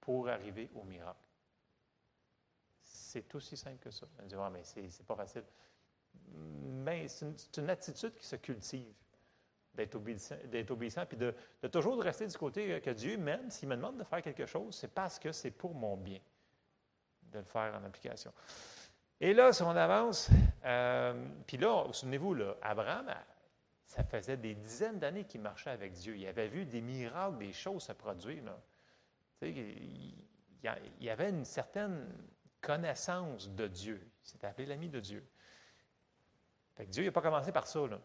[0.00, 1.18] pour arriver au miracle.
[3.14, 4.06] C'est aussi simple que ça.
[4.20, 5.44] On dit, mais c'est pas facile.
[6.32, 8.92] Mais c'est une, attitude qui se cultive
[9.72, 10.34] d'être obéissant,
[10.70, 14.04] obéissant, puis de, de, toujours rester du côté que Dieu, même s'il me demande de
[14.04, 16.18] faire quelque chose, c'est parce que c'est pour mon bien
[17.30, 18.32] de le faire en application.
[19.20, 20.28] Et là, si on avance,
[20.64, 23.14] euh, puis là, souvenez-vous, là, Abraham,
[23.86, 26.16] ça faisait des dizaines d'années qu'il marchait avec Dieu.
[26.16, 28.42] Il avait vu des miracles, des choses se produire.
[29.40, 30.14] il,
[31.00, 32.08] y avait une certaine
[32.64, 34.00] connaissance de Dieu.
[34.22, 35.24] S'était appelé l'ami de Dieu.
[36.88, 37.86] Dieu n'a pas commencé par ça.
[37.86, 38.00] Là.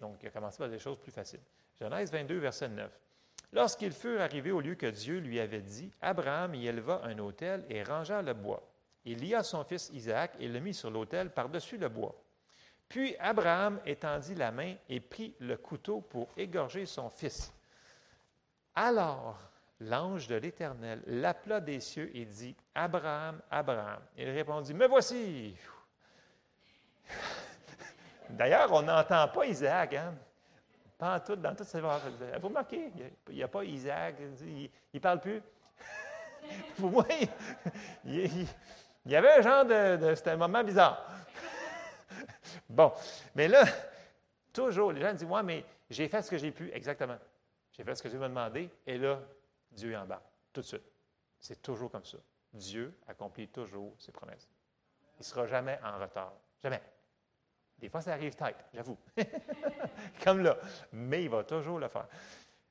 [0.00, 1.40] Donc, il a commencé par des choses plus faciles.
[1.78, 2.90] Genèse 22, verset 9.
[3.52, 7.64] Lorsqu'ils furent arrivés au lieu que Dieu lui avait dit, Abraham y éleva un autel
[7.68, 8.62] et rangea le bois.
[9.04, 12.14] Il lia son fils Isaac et le mit sur l'autel par-dessus le bois.
[12.88, 17.52] Puis Abraham étendit la main et prit le couteau pour égorger son fils.
[18.74, 19.38] Alors
[19.88, 24.00] l'ange de l'Éternel l'appela des cieux et dit, Abraham, Abraham.
[24.16, 25.56] Il répondit, Me voici.
[28.30, 30.14] D'ailleurs, on n'entend pas Isaac, hein?
[30.96, 31.66] Pas en tout, dans toutes
[32.40, 32.92] Vous remarquez,
[33.28, 35.42] il n'y a, pas Isaac, il ne parle plus.
[36.76, 37.06] Pour moi,
[38.04, 38.46] il,
[39.06, 40.14] y avait un genre de.
[40.14, 41.04] C'était un moment bizarre.
[42.68, 42.92] bon,
[43.34, 43.64] mais là,
[44.52, 46.70] toujours, les gens disent Ouais, mais j'ai fait ce que j'ai pu.
[46.72, 47.18] Exactement.
[47.72, 49.18] J'ai fait ce que Dieu m'a demandé, et là,
[49.72, 50.92] Dieu est en bas, tout de suite.
[51.38, 52.18] C'est toujours comme ça.
[52.52, 54.48] Dieu accomplit toujours ses promesses.
[55.16, 56.34] Il ne sera jamais en retard.
[56.62, 56.82] Jamais.
[57.78, 58.96] Des fois, ça arrive tête, j'avoue.
[60.24, 60.56] Comme là.
[60.92, 62.06] Mais il va toujours le faire.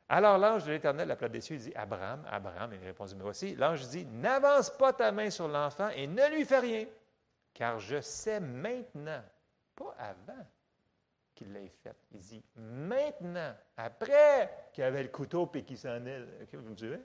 [0.08, 3.56] Alors l'ange de l'Éternel l'appela des cieux, il dit Abraham, Abraham, il répondit Mais voici,
[3.56, 6.86] l'ange dit N'avance pas ta main sur l'enfant et ne lui fais rien,
[7.54, 9.24] car je sais maintenant,
[9.76, 10.46] pas avant
[12.12, 16.24] Il dit Maintenant, après qu'il avait le couteau et qu'il s'en est.
[16.54, 17.00] vous me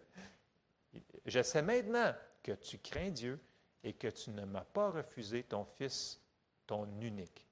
[1.25, 3.39] Je sais maintenant que tu crains Dieu
[3.83, 6.21] et que tu ne m'as pas refusé ton fils,
[6.67, 7.47] ton unique.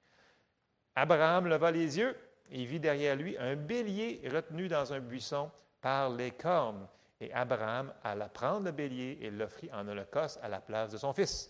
[0.95, 2.15] Abraham leva les yeux
[2.49, 6.87] et vit derrière lui un bélier retenu dans un buisson par les cornes.
[7.19, 11.13] Et Abraham alla prendre le bélier et l'offrit en holocauste à la place de son
[11.13, 11.49] fils.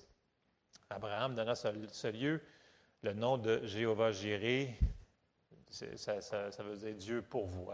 [0.89, 2.41] Abraham donna ce, ce lieu
[3.01, 4.77] le nom de Jéhovah Jiré.
[5.75, 7.69] Ça, veut dire Dieu pour vous.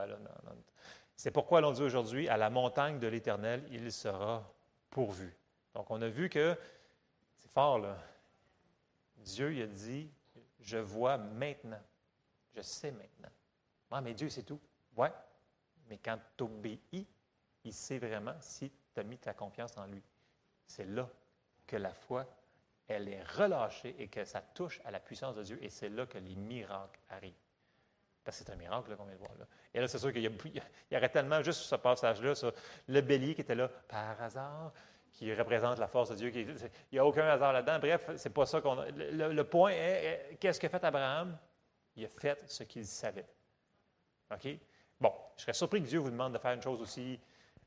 [1.16, 4.44] C'est pourquoi l'on dit aujourd'hui, à la montagne de l'Éternel, il sera
[4.90, 5.36] pourvu.
[5.74, 6.58] Donc on a vu que,
[7.38, 7.98] c'est fort là,
[9.18, 10.10] Dieu il a dit,
[10.60, 11.82] je vois maintenant.
[12.56, 13.30] Je sais maintenant.
[13.92, 14.60] Ah, mais Dieu, c'est tout.
[14.96, 15.12] Ouais.
[15.88, 17.08] Mais quand tu obéis,
[17.64, 20.02] il sait vraiment si tu as mis ta confiance en lui.
[20.66, 21.10] C'est là
[21.68, 22.26] que la foi,
[22.88, 25.60] elle est relâchée et que ça touche à la puissance de Dieu.
[25.62, 27.34] Et c'est là que les miracles arrivent.
[28.24, 29.46] Parce que c'est un miracle qu'on vient de voir là.
[29.74, 32.34] Et là, c'est sûr qu'il y, aurait tellement, juste ce passage-là,
[32.88, 34.72] le bélier qui était là par hasard,
[35.12, 36.32] qui représente la force de Dieu.
[36.34, 36.56] il
[36.94, 37.80] n'y a aucun hasard là-dedans.
[37.80, 38.90] Bref, c'est pas ça qu'on a.
[38.90, 41.38] Le, point est, qu'est-ce qu'a fait Abraham?
[41.96, 43.28] Il a fait ce qu'il savait.
[44.32, 44.48] OK?
[45.00, 47.20] Bon, je serais surpris que Dieu vous demande de faire une chose aussi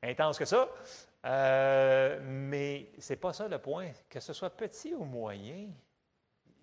[0.03, 0.69] intense que ça,
[1.25, 3.90] euh, mais ce n'est pas ça le point.
[4.09, 5.69] Que ce soit petit ou moyen,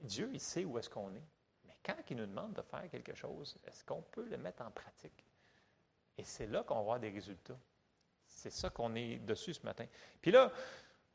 [0.01, 1.23] Dieu, il sait où est-ce qu'on est
[1.85, 5.25] quand il nous demande de faire quelque chose, est-ce qu'on peut le mettre en pratique?
[6.17, 7.57] Et c'est là qu'on va avoir des résultats.
[8.25, 9.85] C'est ça qu'on est dessus ce matin.
[10.21, 10.51] Puis là,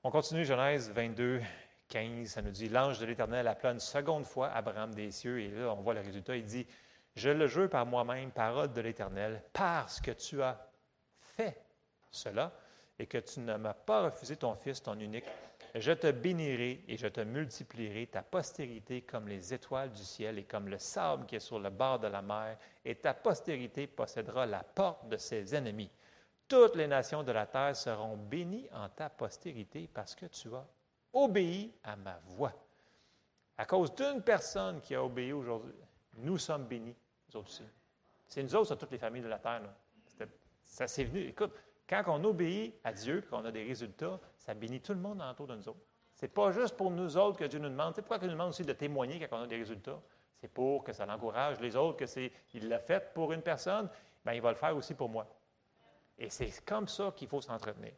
[0.02, 1.40] on continue Genèse 22,
[1.88, 2.28] 15.
[2.28, 5.40] Ça nous dit L'ange de l'Éternel appela une seconde fois Abraham des cieux.
[5.40, 6.36] Et là, on voit le résultat.
[6.36, 6.66] Il dit
[7.14, 10.70] Je le jure par moi-même, parole de l'Éternel, parce que tu as
[11.18, 11.60] fait
[12.10, 12.52] cela
[12.98, 15.26] et que tu ne m'as pas refusé ton fils, ton unique,
[15.80, 20.44] je te bénirai et je te multiplierai ta postérité comme les étoiles du ciel et
[20.44, 24.46] comme le sable qui est sur le bord de la mer, et ta postérité possédera
[24.46, 25.90] la porte de ses ennemis.
[26.48, 30.64] Toutes les nations de la terre seront bénies en ta postérité parce que tu as
[31.12, 32.52] obéi à ma voix.
[33.58, 35.74] À cause d'une personne qui a obéi aujourd'hui,
[36.18, 36.94] nous sommes bénis,
[37.34, 37.64] nous aussi.
[38.28, 39.62] C'est nous autres, c'est toutes les familles de la terre.
[40.62, 41.20] Ça s'est venu.
[41.20, 41.52] Écoute,
[41.88, 45.22] quand on obéit à Dieu et qu'on a des résultats, ça bénit tout le monde
[45.30, 45.80] autour de nous autres.
[46.14, 47.94] Ce n'est pas juste pour nous autres que Dieu nous demande.
[47.94, 50.00] C'est pourquoi il nous demande aussi de témoigner quand on a des résultats.
[50.40, 53.88] C'est pour que ça encourage les autres, que c'est, il l'a fait pour une personne,
[54.24, 55.26] bien, il va le faire aussi pour moi.
[56.18, 57.92] Et c'est comme ça qu'il faut s'entretenir.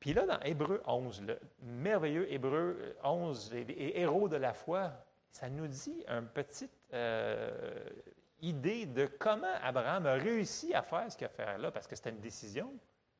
[0.00, 4.92] Puis là, dans Hébreu 11, le merveilleux Hébreu 11, les, héros de la foi,
[5.30, 7.90] ça nous dit une petite euh,
[8.40, 11.96] idée de comment Abraham a réussi à faire ce qu'il a fait là, parce que
[11.96, 12.72] c'était une décision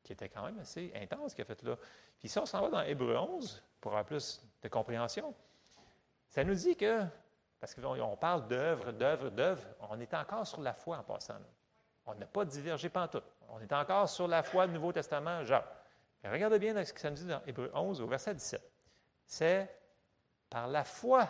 [0.03, 1.75] qui était quand même assez intense qu'il a faite là.
[2.19, 5.33] Puis ça, on s'en va dans Hébreu 11 pour avoir plus de compréhension.
[6.27, 7.03] Ça nous dit que,
[7.59, 11.39] parce qu'on parle d'œuvre, d'œuvre, d'œuvre, on est encore sur la foi en passant.
[12.05, 13.23] On n'a pas divergé pantoute.
[13.49, 15.63] On est encore sur la foi du Nouveau Testament, genre.
[16.23, 18.61] regardez bien ce que ça nous dit dans Hébreu 11 au verset 17.
[19.25, 19.69] C'est
[20.49, 21.27] par la foi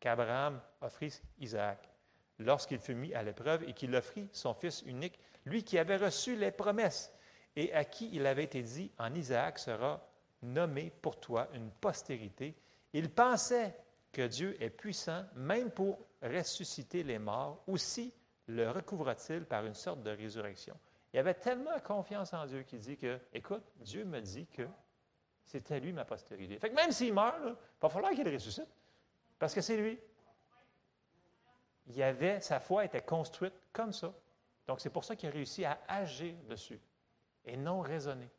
[0.00, 1.93] qu'Abraham offrit Isaac
[2.38, 6.36] lorsqu'il fut mis à l'épreuve et qu'il offrit son fils unique, lui qui avait reçu
[6.36, 7.12] les promesses
[7.56, 10.04] et à qui il avait été dit, en Isaac sera
[10.42, 12.54] nommé pour toi une postérité.
[12.92, 13.76] Il pensait
[14.12, 18.12] que Dieu est puissant même pour ressusciter les morts, aussi
[18.46, 20.78] le recouvra-t-il par une sorte de résurrection.
[21.12, 24.66] Il avait tellement confiance en Dieu qu'il dit que, écoute, Dieu me dit que
[25.44, 26.58] c'était lui ma postérité.
[26.70, 28.68] Même s'il meurt, il va falloir qu'il ressuscite,
[29.38, 29.98] parce que c'est lui
[31.86, 34.12] il avait, sa foi était construite comme ça.
[34.66, 36.80] Donc, c'est pour ça qu'il a réussi à agir dessus
[37.44, 38.30] et non raisonner.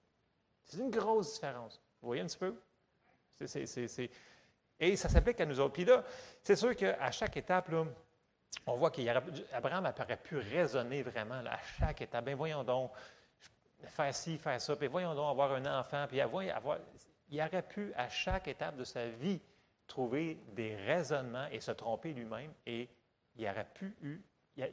[0.64, 1.82] C'est une grosse différence.
[2.02, 2.56] Vous voyez un petit peu?
[4.80, 5.74] Et ça s'applique à nous autres.
[5.74, 6.04] Puis là,
[6.42, 7.70] c'est sûr qu'à chaque étape,
[8.66, 12.26] on voit qu'Abraham aurait pu raisonner vraiment à chaque étape.
[12.26, 12.92] Bien, voyons donc,
[13.84, 16.80] faire ci, faire ça, puis voyons donc avoir un enfant, puis avoir, avoir,
[17.30, 19.40] il aurait pu à chaque étape de sa vie
[19.88, 22.90] trouver des raisonnements et se tromper lui-même et
[23.36, 24.22] il n'y aurait plus eu,
[24.58, 24.72] il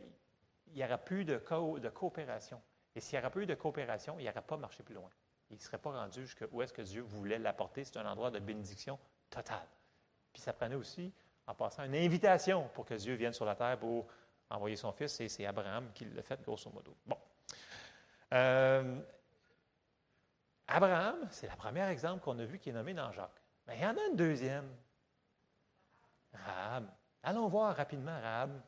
[0.74, 2.60] y, aurait plus de, de coopération.
[2.94, 5.10] Et s'il n'y aurait plus eu de coopération, il n'aurait pas marché plus loin.
[5.50, 7.84] Il ne serait pas rendu jusqu'où est-ce que Dieu voulait l'apporter.
[7.84, 8.98] C'est un endroit de bénédiction
[9.28, 9.66] totale.
[10.32, 11.12] Puis ça prenait aussi,
[11.46, 14.06] en passant, une invitation pour que Dieu vienne sur la terre pour
[14.48, 15.20] envoyer son fils.
[15.20, 16.96] Et c'est Abraham qui l'a fait, grosso modo.
[17.04, 17.18] Bon.
[18.32, 19.00] Euh,
[20.68, 23.42] Abraham, c'est le premier exemple qu'on a vu qui est nommé dans Jacques.
[23.66, 24.74] Mais il y en a un deuxième.
[26.32, 26.88] Rahab.
[27.22, 28.60] Allons voir rapidement Rahab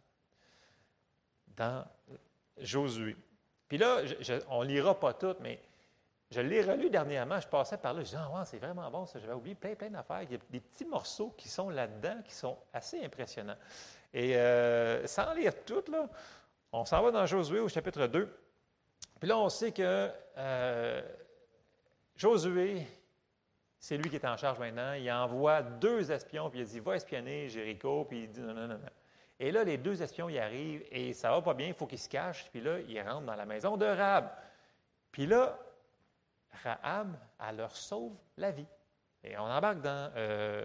[1.56, 1.84] dans
[2.58, 3.16] Josué.
[3.68, 4.02] Puis là,
[4.48, 5.60] on ne lira pas tout, mais
[6.30, 7.40] je l'ai relu dernièrement.
[7.40, 9.18] Je passais par là, je disais, ah, c'est vraiment bon ça.
[9.18, 10.22] J'avais oublié plein, plein d'affaires.
[10.22, 13.56] Il y a des petits morceaux qui sont là-dedans qui sont assez impressionnants.
[14.12, 16.08] Et euh, sans lire tout, là,
[16.72, 18.36] on s'en va dans Josué au chapitre 2.
[19.20, 21.02] Puis là, on sait que euh,
[22.16, 22.86] Josué,
[23.84, 24.94] c'est lui qui est en charge maintenant.
[24.94, 28.66] Il envoie deux espions, puis il dit Va espionner Jéricho, puis il dit non, non,
[28.66, 28.90] non, non.
[29.38, 31.98] Et là, les deux espions y arrivent, et ça va pas bien, il faut qu'ils
[31.98, 34.30] se cachent, puis là, ils rentrent dans la maison de Rahab.
[35.12, 35.58] Puis là,
[36.62, 37.14] Rahab,
[37.46, 38.64] elle leur sauve la vie.
[39.22, 40.64] Et on embarque dans euh,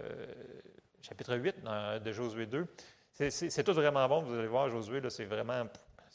[1.02, 1.56] chapitre 8
[2.02, 2.66] de Josué 2.
[3.12, 5.64] C'est tout vraiment bon, vous allez voir, Josué, c'est vraiment.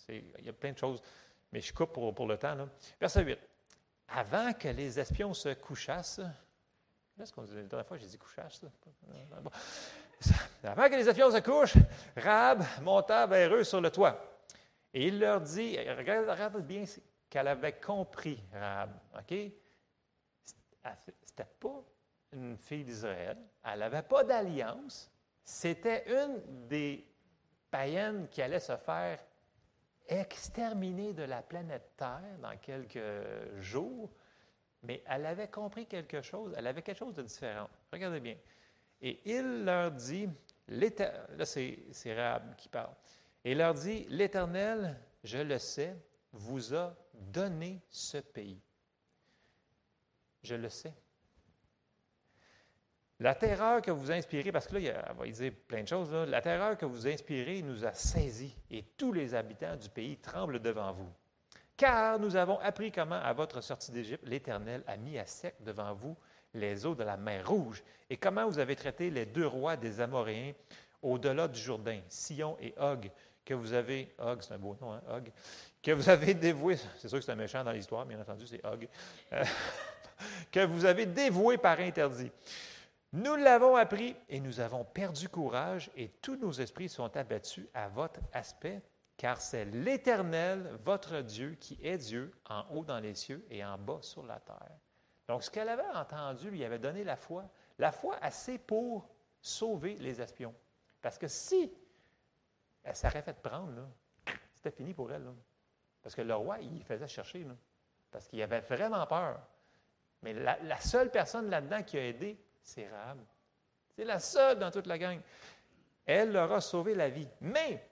[0.10, 1.04] Il y a plein de choses,
[1.52, 2.58] mais je coupe pour, pour le temps.
[3.00, 3.38] Verset 8.
[4.08, 6.22] Avant que les espions se couchassent,
[7.24, 8.68] Ce qu'on la dernière fois, j'ai dit couchage, ça.
[10.64, 11.78] avant que les espions se couchent,
[12.18, 14.20] Rab monta vers eux sur le toit.
[14.94, 16.84] Et il leur dit, regarde, bien
[17.30, 19.34] qu'elle avait compris, Rab, OK?
[21.24, 21.84] C'était pas
[22.34, 25.10] une fille d'Israël, elle n'avait pas d'alliance,
[25.44, 27.08] c'était une des
[27.72, 29.20] païennes qui allait se faire
[30.08, 34.12] exterminer de la planète Terre dans quelques jours,
[34.86, 37.70] mais elle avait compris quelque chose, elle avait quelque chose de différent.
[37.92, 38.36] Regardez bien.
[39.02, 40.30] Et il leur dit,
[40.68, 42.94] là c'est Rahab qui parle,
[43.44, 45.96] il leur dit, l'Éternel, je le sais,
[46.32, 48.60] vous a donné ce pays.
[50.44, 50.94] Je le sais.
[53.20, 56.42] La terreur que vous inspirez, parce que là, il va dire plein de choses, la
[56.42, 60.92] terreur que vous inspirez nous a saisis et tous les habitants du pays tremblent devant
[60.92, 61.10] vous.
[61.78, 65.94] Car nous avons appris comment, à votre sortie d'Égypte, l'Éternel a mis à sec devant
[65.94, 66.16] vous
[66.54, 70.00] les eaux de la mer Rouge, et comment vous avez traité les deux rois des
[70.00, 70.54] Amoréens
[71.02, 73.12] au-delà du Jourdain, Sion et Og,
[73.44, 75.30] que vous avez, Og, c'est un beau nom, hein, Og,
[75.84, 78.66] que vous avez dévoué, c'est sûr que c'est un méchant dans l'histoire, bien entendu, c'est
[78.66, 78.88] Og,
[79.34, 79.44] euh,
[80.52, 82.32] que vous avez dévoué par interdit.
[83.12, 87.88] Nous l'avons appris et nous avons perdu courage et tous nos esprits sont abattus à
[87.88, 88.82] votre aspect,
[89.18, 93.78] car c'est l'Éternel, votre Dieu, qui est Dieu en haut dans les cieux et en
[93.78, 94.78] bas sur la terre.
[95.28, 97.50] Donc, ce qu'elle avait entendu lui avait donné la foi,
[97.80, 99.10] la foi assez pour
[99.42, 100.54] sauver les espions.
[101.02, 101.74] Parce que si
[102.84, 103.88] elle s'aurait fait prendre,
[104.54, 105.26] c'était fini pour elle.
[106.02, 107.48] Parce que le roi, il faisait chercher,
[108.12, 109.40] parce qu'il avait vraiment peur.
[110.22, 113.20] Mais la, la seule personne là-dedans qui a aidé, c'est Rahab.
[113.96, 115.20] C'est la seule dans toute la gang.
[116.06, 117.28] Elle leur a sauvé la vie.
[117.42, 117.88] Mais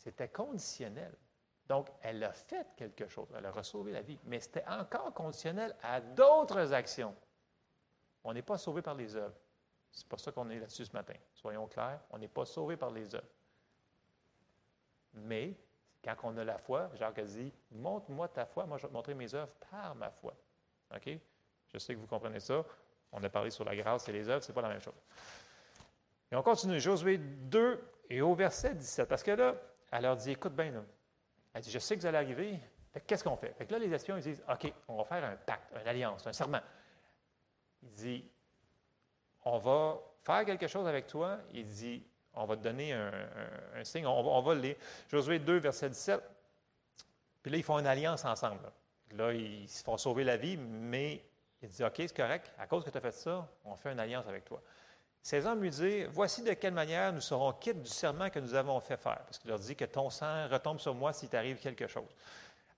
[0.00, 1.14] c'était conditionnel.
[1.66, 3.28] Donc, elle a fait quelque chose.
[3.36, 4.18] Elle a sauvé la vie.
[4.24, 7.14] Mais c'était encore conditionnel à d'autres actions.
[8.24, 9.36] On n'est pas sauvé par les œuvres.
[9.92, 11.14] C'est pas ça qu'on est là-dessus ce matin.
[11.34, 13.28] Soyons clairs, on n'est pas sauvé par les œuvres.
[15.12, 15.54] Mais
[16.02, 18.94] quand on a la foi, Jacques a dit Montre-moi ta foi, moi je vais te
[18.94, 20.34] montrer mes œuvres par ma foi.
[20.94, 21.10] OK?
[21.72, 22.64] Je sais que vous comprenez ça.
[23.12, 24.94] On a parlé sur la grâce et les œuvres, ce n'est pas la même chose.
[26.32, 29.54] Et on continue, Josué 2 et au verset 17, parce que là,
[29.90, 30.82] elle leur dit, écoute bien, là.
[31.54, 32.60] elle dit, je sais que vous allez arriver,
[33.06, 33.52] qu'est-ce qu'on fait?
[33.54, 36.26] Fait que là, les espions, ils disent, OK, on va faire un pacte, une alliance,
[36.26, 36.60] un serment.
[37.82, 38.24] Il dit,
[39.44, 41.38] on va faire quelque chose avec toi.
[41.52, 44.76] Il dit, on va te donner un, signe, on, va lire.
[45.08, 46.20] Josué 2, verset 17.
[47.42, 48.70] Puis là, ils font une alliance ensemble.
[49.12, 51.24] là ils se font sauver la vie, mais
[51.62, 54.00] il dit, OK, c'est correct, à cause que tu as fait ça, on fait une
[54.00, 54.62] alliance avec toi.
[55.22, 58.54] Ces hommes lui disent, voici de quelle manière nous serons quittes du serment que nous
[58.54, 59.20] avons fait faire.
[59.24, 62.08] Parce qu'il leur dit que ton sang retombe sur moi s'il t'arrive quelque chose.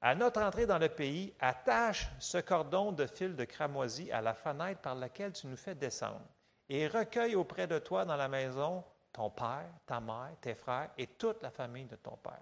[0.00, 4.34] À notre entrée dans le pays, attache ce cordon de fil de cramoisi à la
[4.34, 6.26] fenêtre par laquelle tu nous fais descendre
[6.68, 8.82] et recueille auprès de toi dans la maison
[9.12, 12.40] ton père, ta mère, tes frères et toute la famille de ton père.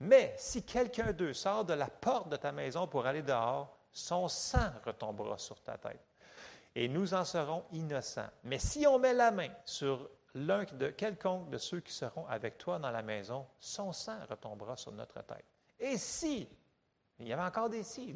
[0.00, 4.28] Mais si quelqu'un d'eux sort de la porte de ta maison pour aller dehors, son
[4.28, 6.00] sang retombera sur ta tête.
[6.74, 8.30] Et nous en serons innocents.
[8.42, 12.58] Mais si on met la main sur l'un de quelconque de ceux qui seront avec
[12.58, 15.44] toi dans la maison, son sang retombera sur notre tête.
[15.78, 16.48] Et si,
[17.20, 18.14] il y avait encore des si,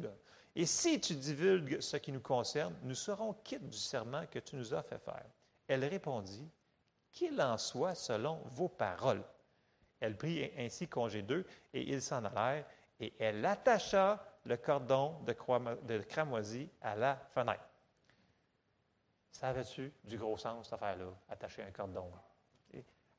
[0.55, 4.57] et si tu divulgues ce qui nous concerne, nous serons quittes du serment que tu
[4.57, 5.25] nous as fait faire.
[5.67, 6.49] Elle répondit,
[7.11, 9.23] qu'il en soit selon vos paroles.
[9.99, 12.65] Elle prit ainsi congé d'eux, et ils s'en allèrent,
[12.99, 17.68] et elle attacha le cordon de, cramoisi à la fenêtre.
[19.31, 22.11] Savais-tu du gros sens, cette affaire-là, attacher un cordon?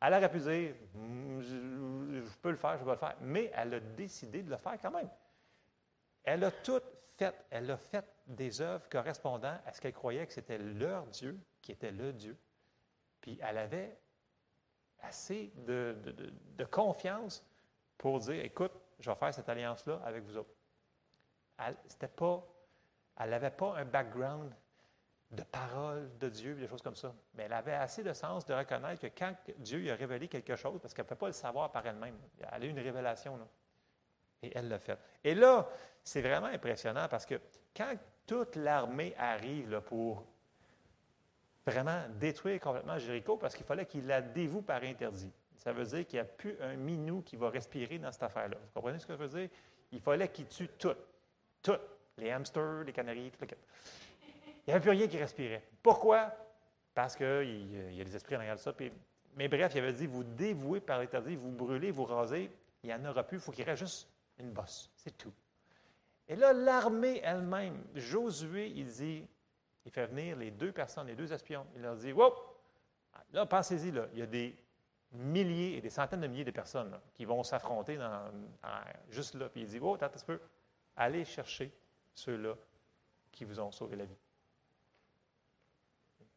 [0.03, 3.75] Elle aurait pu dire, mm, je, peux le faire, je vais le faire, mais elle
[3.75, 5.11] a décidé de le faire quand même.
[6.25, 6.81] Elle a tout
[7.17, 7.35] fait.
[7.51, 11.73] Elle a fait des œuvres correspondant à ce qu'elle croyait que c'était leur Dieu, qui
[11.73, 12.37] était le Dieu.
[13.21, 13.99] Puis elle avait
[15.03, 15.97] assez de,
[16.57, 17.45] de confiance
[17.99, 20.55] pour dire, écoute, je vais faire cette alliance-là avec vous autres
[23.17, 24.53] elle n'avait pas un background
[25.31, 27.15] de parole de Dieu, des choses comme ça.
[27.35, 30.57] Mais elle avait assez de sens de reconnaître que quand Dieu lui a révélé quelque
[30.57, 33.37] chose, parce qu'elle ne peut pas le savoir par elle-même, elle a eu une révélation.
[33.37, 33.47] Là,
[34.43, 34.99] et elle l'a fait.
[35.23, 35.69] Et là,
[36.03, 37.41] c'est vraiment impressionnant parce que
[37.77, 37.95] quand
[38.27, 40.25] toute l'armée arrive pour
[41.67, 45.31] vraiment détruire complètement Jéricho, parce qu'il fallait qu'il la dévoue par interdit.
[45.57, 48.57] Ça veut dire qu'il n'y a plus un minou qui va respirer dans cette affaire-là.
[48.57, 49.49] Vous comprenez ce que je veux dire?
[49.93, 50.95] Il fallait qu'il tue tout.
[51.63, 51.77] Tout.
[52.17, 53.47] Les hamsters, les canaris, tout le
[54.71, 55.65] Il n'y avait plus rien qui respirait.
[55.83, 56.33] Pourquoi?
[56.95, 58.73] Parce qu'il y a des esprits en arrière de ça.
[59.35, 62.49] mais bref, il avait dit, vous dévouez par l'éternité, vous brûlez, vous rasez,
[62.85, 64.09] il n'y en aura plus, il faut qu'il reste juste
[64.39, 64.89] une bosse.
[64.95, 65.33] C'est tout.
[66.29, 69.27] Et là, l'armée elle-même, Josué, il dit,
[69.87, 71.67] il fait venir les deux personnes, les deux espions.
[71.75, 72.33] Il leur dit, wow,
[73.33, 74.57] là, pensez-y, il y a des
[75.11, 77.99] milliers et des centaines de milliers de personnes qui vont s'affronter
[79.09, 79.49] juste là.
[79.49, 80.41] Puis il dit, oh, attends un peu,
[80.95, 81.73] allez chercher
[82.15, 82.55] ceux-là
[83.33, 84.17] qui vous ont sauvé la vie.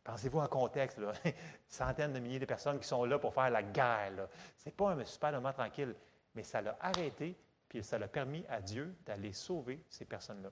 [0.04, 1.00] Pensez-vous en contexte,
[1.68, 4.28] centaines de milliers de personnes qui sont là pour faire la guerre.
[4.58, 5.96] Ce n'est pas un super moment tranquille,
[6.36, 7.38] mais ça l'a arrêté,
[7.70, 10.50] puis ça l'a permis à Dieu d'aller sauver ces personnes-là.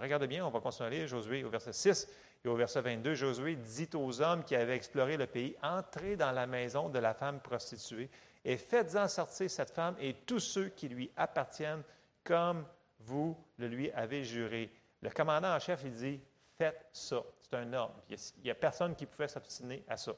[0.00, 2.08] regardez bien, on va continuer Josué au verset 6
[2.44, 3.14] et au verset 22.
[3.14, 7.14] Josué dit aux hommes qui avaient exploré le pays, entrez dans la maison de la
[7.14, 8.10] femme prostituée
[8.44, 11.82] et faites-en sortir cette femme et tous ceux qui lui appartiennent
[12.24, 12.64] comme
[13.00, 14.70] vous le lui avez juré.
[15.02, 16.20] Le commandant en chef, il dit,
[16.60, 17.22] faites ça.
[17.42, 17.94] C'est un ordre.
[18.10, 20.12] Il n'y a, personne qui pouvait s'obstiner à ça.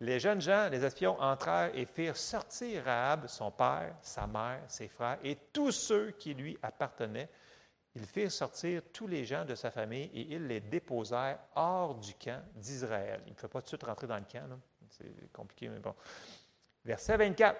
[0.00, 4.88] Les jeunes gens, les espions, entrèrent et firent sortir Rahab, son père, sa mère, ses
[4.88, 7.28] frères et tous ceux qui lui appartenaient.
[7.94, 12.14] Ils firent sortir tous les gens de sa famille et ils les déposèrent hors du
[12.14, 13.22] camp d'Israël.
[13.26, 14.58] Il ne faut pas tout de suite rentrer dans le camp,
[14.90, 15.94] c'est compliqué, mais bon.
[16.84, 17.56] Verset 24.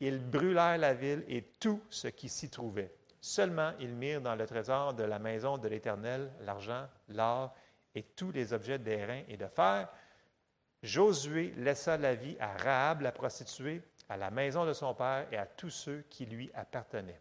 [0.00, 2.90] Ils brûlèrent la ville et tout ce qui s'y trouvait.
[3.20, 7.54] Seulement, ils mirent dans le trésor de la maison de l'Éternel l'argent, l'or
[7.94, 9.88] et tous les objets d'airain et de fer.
[10.82, 15.36] Josué laissa la vie à Rahab, la prostituée, à la maison de son père et
[15.36, 17.20] à tous ceux qui lui appartenaient.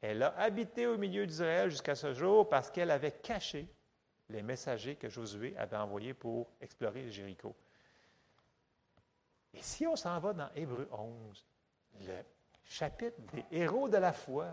[0.00, 3.68] Elle a habité au milieu d'Israël jusqu'à ce jour parce qu'elle avait caché
[4.28, 7.54] les messagers que Josué avait envoyés pour explorer Jéricho.
[9.54, 11.46] Et si on s'en va dans Hébreu 11,
[12.02, 12.18] le
[12.64, 14.48] chapitre des héros de la foi,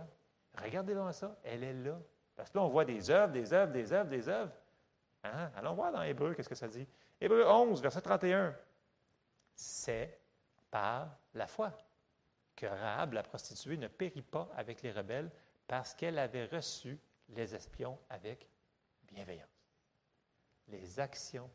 [0.61, 1.99] Regardez moi ça, elle est là.
[2.35, 4.51] Parce que là, on voit des œuvres, des œuvres, des œuvres, des œuvres.
[5.23, 5.51] Hein?
[5.55, 6.87] Allons voir dans Hébreu, qu'est-ce que ça dit?
[7.21, 8.55] Hébreu 11, verset 31.
[9.55, 10.19] C'est
[10.69, 11.71] par la foi
[12.55, 15.31] que Rahab, la prostituée, ne périt pas avec les rebelles
[15.67, 16.99] parce qu'elle avait reçu
[17.29, 18.47] les espions avec
[19.03, 19.47] bienveillance.
[20.67, 21.49] Les actions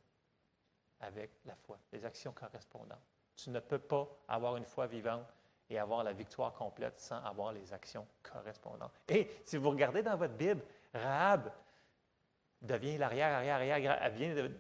[1.01, 2.99] avec la foi, les actions correspondantes.
[3.37, 5.27] Tu ne peux pas avoir une foi vivante
[5.71, 8.93] et avoir la victoire complète sans avoir les actions correspondantes.
[9.09, 10.63] Et si vous regardez dans votre Bible,
[10.95, 11.53] Rahab
[12.63, 14.51] devient l'arrière, arrière, arrière, elle vient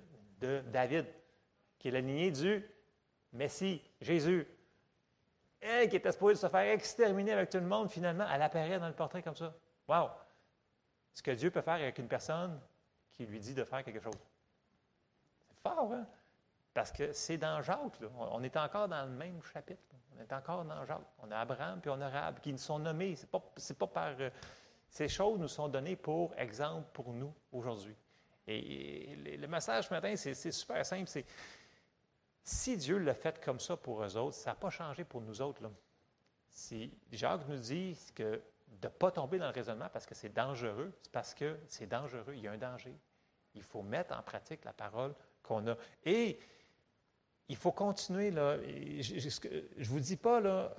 [0.41, 1.07] de, David,
[1.79, 2.65] qui est la lignée du
[3.33, 4.47] Messie, Jésus.
[5.61, 8.87] Elle qui était supposée se faire exterminer avec tout le monde, finalement, elle apparaît dans
[8.89, 9.53] le portrait comme ça.
[9.89, 10.11] Wow!
[11.15, 12.61] Ce que Dieu peut faire avec une personne
[13.13, 14.15] qui lui dit de faire quelque chose.
[15.49, 16.07] C'est fort, hein?
[16.79, 18.07] Parce que c'est dans Jacques, là.
[18.17, 19.83] on est encore dans le même chapitre.
[20.17, 21.09] On est encore dans Jacques.
[21.19, 23.17] On a Abraham puis on a Rahab qui nous sont nommés.
[23.17, 23.41] Ce n'est pas,
[23.81, 24.15] pas, par.
[24.21, 24.31] Euh,
[24.89, 27.97] ces choses nous sont données pour exemple pour nous aujourd'hui.
[28.47, 31.09] Et, le message ce matin, c'est super simple.
[31.09, 31.27] C'est
[32.45, 35.43] si Dieu l'a fait comme ça pour eux autres, ça n'a pas changé pour nous
[35.43, 35.61] autres.
[35.65, 35.73] Là.
[36.49, 40.33] Si Jacques nous dit que de ne pas tomber dans le raisonnement parce que c'est
[40.33, 42.97] dangereux, c'est parce que c'est dangereux, il y a un danger.
[43.57, 45.13] Il faut mettre en pratique la parole
[45.43, 45.75] qu'on a.
[46.05, 46.39] Et
[47.49, 48.31] il faut continuer.
[48.31, 50.75] Là, je ne vous dis pas, là,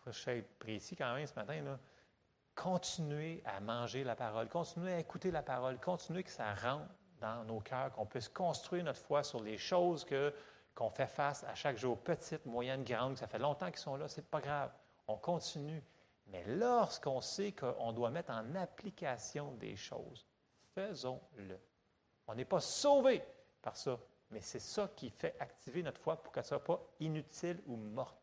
[0.00, 1.78] faut que je sois précis quand même ce matin, là,
[2.54, 6.88] continuez à manger la parole, continuez à écouter la parole, continuez que ça rentre
[7.20, 10.34] dans nos cœurs, qu'on puisse construire notre foi sur les choses que,
[10.74, 14.08] qu'on fait face à chaque jour, petites, moyennes, grandes, ça fait longtemps qu'ils sont là,
[14.08, 14.70] c'est pas grave.
[15.06, 15.82] On continue.
[16.28, 20.26] Mais lorsqu'on sait qu'on doit mettre en application des choses,
[20.74, 21.58] faisons-le.
[22.26, 23.22] On n'est pas sauvé
[23.60, 23.98] par ça,
[24.32, 27.76] mais c'est ça qui fait activer notre foi pour qu'elle ne soit pas inutile ou
[27.76, 28.16] morte.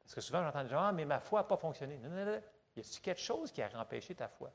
[0.00, 1.98] Parce que souvent, j'entends des gens Ah, mais ma foi n'a pas fonctionné.
[1.98, 2.40] Non, non, non.
[2.76, 4.52] Y a-t-il quelque chose qui a empêché ta foi?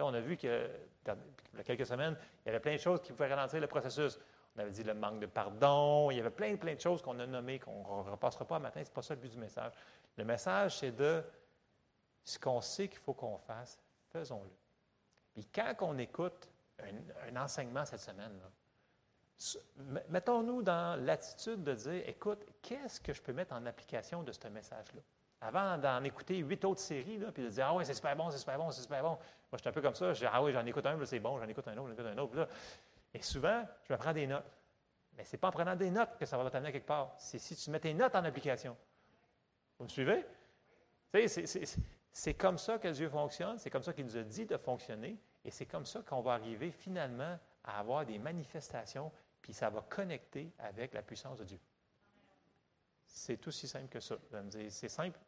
[0.00, 0.68] on a vu que,
[1.06, 3.68] il y a quelques semaines, il y avait plein de choses qui pouvaient ralentir le
[3.68, 4.18] processus.
[4.56, 7.18] On avait dit le manque de pardon, il y avait plein, plein de choses qu'on
[7.20, 8.82] a nommées, qu'on ne repassera pas matin.
[8.82, 9.72] Ce n'est pas ça le but du message.
[10.16, 11.22] Le message, c'est de
[12.24, 13.78] ce qu'on sait qu'il faut qu'on fasse,
[14.12, 14.50] faisons-le.
[15.32, 16.50] Puis quand on écoute
[16.80, 18.50] un, un enseignement cette semaine, là,
[20.08, 24.48] Mettons-nous dans l'attitude de dire, écoute, qu'est-ce que je peux mettre en application de ce
[24.48, 25.00] message-là?
[25.40, 28.30] Avant d'en écouter huit autres séries, là, puis de dire, ah oui, c'est super bon,
[28.30, 29.10] c'est super bon, c'est super bon.
[29.10, 29.18] Moi,
[29.52, 30.12] je suis un peu comme ça.
[30.14, 32.06] Je dis, ah oui, j'en écoute un, c'est bon, j'en écoute un autre, j'en écoute
[32.06, 32.48] un autre.
[33.12, 34.50] Et souvent, je me prends des notes.
[35.16, 37.14] Mais ce n'est pas en prenant des notes que ça va t'amener quelque part.
[37.18, 38.76] C'est si tu mets tes notes en application.
[39.78, 40.24] Vous me suivez?
[42.10, 45.18] C'est comme ça que Dieu fonctionne, c'est comme ça qu'il nous a dit de fonctionner,
[45.44, 49.12] et c'est comme ça qu'on va arriver finalement à avoir des manifestations
[49.44, 51.60] puis ça va connecter avec la puissance de Dieu.
[53.04, 54.16] C'est aussi simple que ça.
[54.70, 55.20] C'est simple,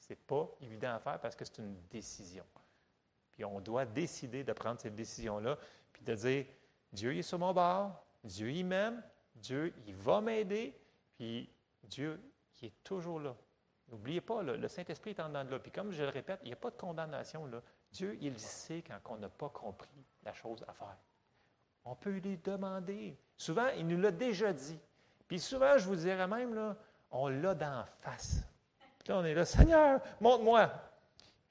[0.00, 2.44] c'est pas évident à faire parce que c'est une décision.
[3.30, 5.56] Puis on doit décider de prendre cette décision-là,
[5.92, 6.46] puis de dire
[6.92, 9.00] Dieu est sur mon bord, Dieu il m'aime,
[9.36, 10.76] Dieu il va m'aider,
[11.14, 11.48] puis
[11.84, 13.36] Dieu qui est toujours là.
[13.86, 15.60] N'oubliez pas, le Saint-Esprit est en dedans de là.
[15.60, 17.62] Puis comme je le répète, il n'y a pas de condamnation là.
[17.92, 20.96] Dieu, il sait quand on n'a pas compris la chose à faire
[21.84, 23.18] On peut lui demander.
[23.36, 24.78] Souvent, il nous l'a déjà dit.
[25.28, 26.76] Puis souvent, je vous dirais même, là,
[27.10, 28.42] on l'a d'en face.
[28.98, 30.70] Puis là, on est là, Seigneur, montre-moi.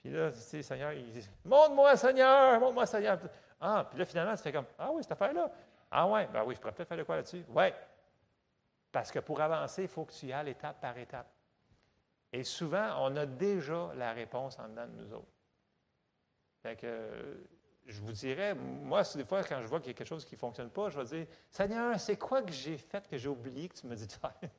[0.01, 3.19] Puis là, tu sais, Seigneur, il dit, montre-moi, Seigneur, montre-moi, Seigneur.
[3.59, 5.51] Ah, puis là, finalement, tu fais comme, ah oui, cette affaire-là.
[5.89, 7.45] Ah ouais, ben oui, je pourrais peut-être faire de quoi là-dessus.
[7.49, 7.65] Oui.
[8.91, 11.27] Parce que pour avancer, il faut que tu y ailles étape par étape.
[12.31, 15.31] Et souvent, on a déjà la réponse en dedans de nous autres.
[16.63, 17.45] Fait que,
[17.85, 20.35] je vous dirais, moi, des fois, quand je vois qu'il y a quelque chose qui
[20.35, 23.67] ne fonctionne pas, je vais dire Seigneur, c'est quoi que j'ai fait que j'ai oublié
[23.67, 24.33] que tu me dis de faire?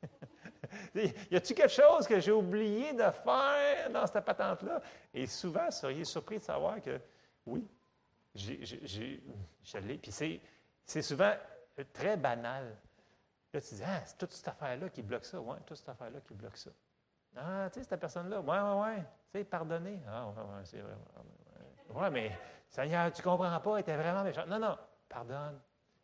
[0.95, 4.81] Y a-t-il quelque chose que j'ai oublié de faire dans cette patente-là?
[5.13, 6.99] Et souvent, vous seriez surpris de savoir que
[7.45, 7.67] oui,
[8.33, 9.21] j'ai.
[10.01, 10.11] Puis
[10.85, 11.33] c'est, souvent
[11.93, 12.75] très banal.
[13.53, 15.39] Là, tu dis Ah, c'est toute cette affaire-là qui bloque ça.
[15.39, 16.71] Oui, toute cette affaire-là qui bloque ça.
[17.37, 18.41] Ah, tu sais, cette personne-là.
[18.41, 19.03] Oui, oui, oui.
[19.31, 20.01] Tu sais, pardonner.
[20.07, 20.95] Ah, oui, oui, c'est vrai.
[21.95, 22.37] Oui, mais
[22.69, 24.45] Seigneur, tu ne comprends pas, il était vraiment méchant.
[24.47, 24.77] Non, non,
[25.07, 25.61] pardonne,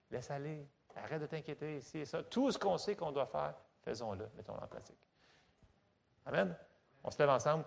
[0.09, 0.65] laisse aller,
[0.95, 2.23] arrête de t'inquiéter, c'est ça.
[2.23, 4.97] Tout ce qu'on sait qu'on doit faire, faisons-le, mettons-le en pratique.
[6.25, 6.55] Amen.
[7.03, 7.65] On se lève ensemble.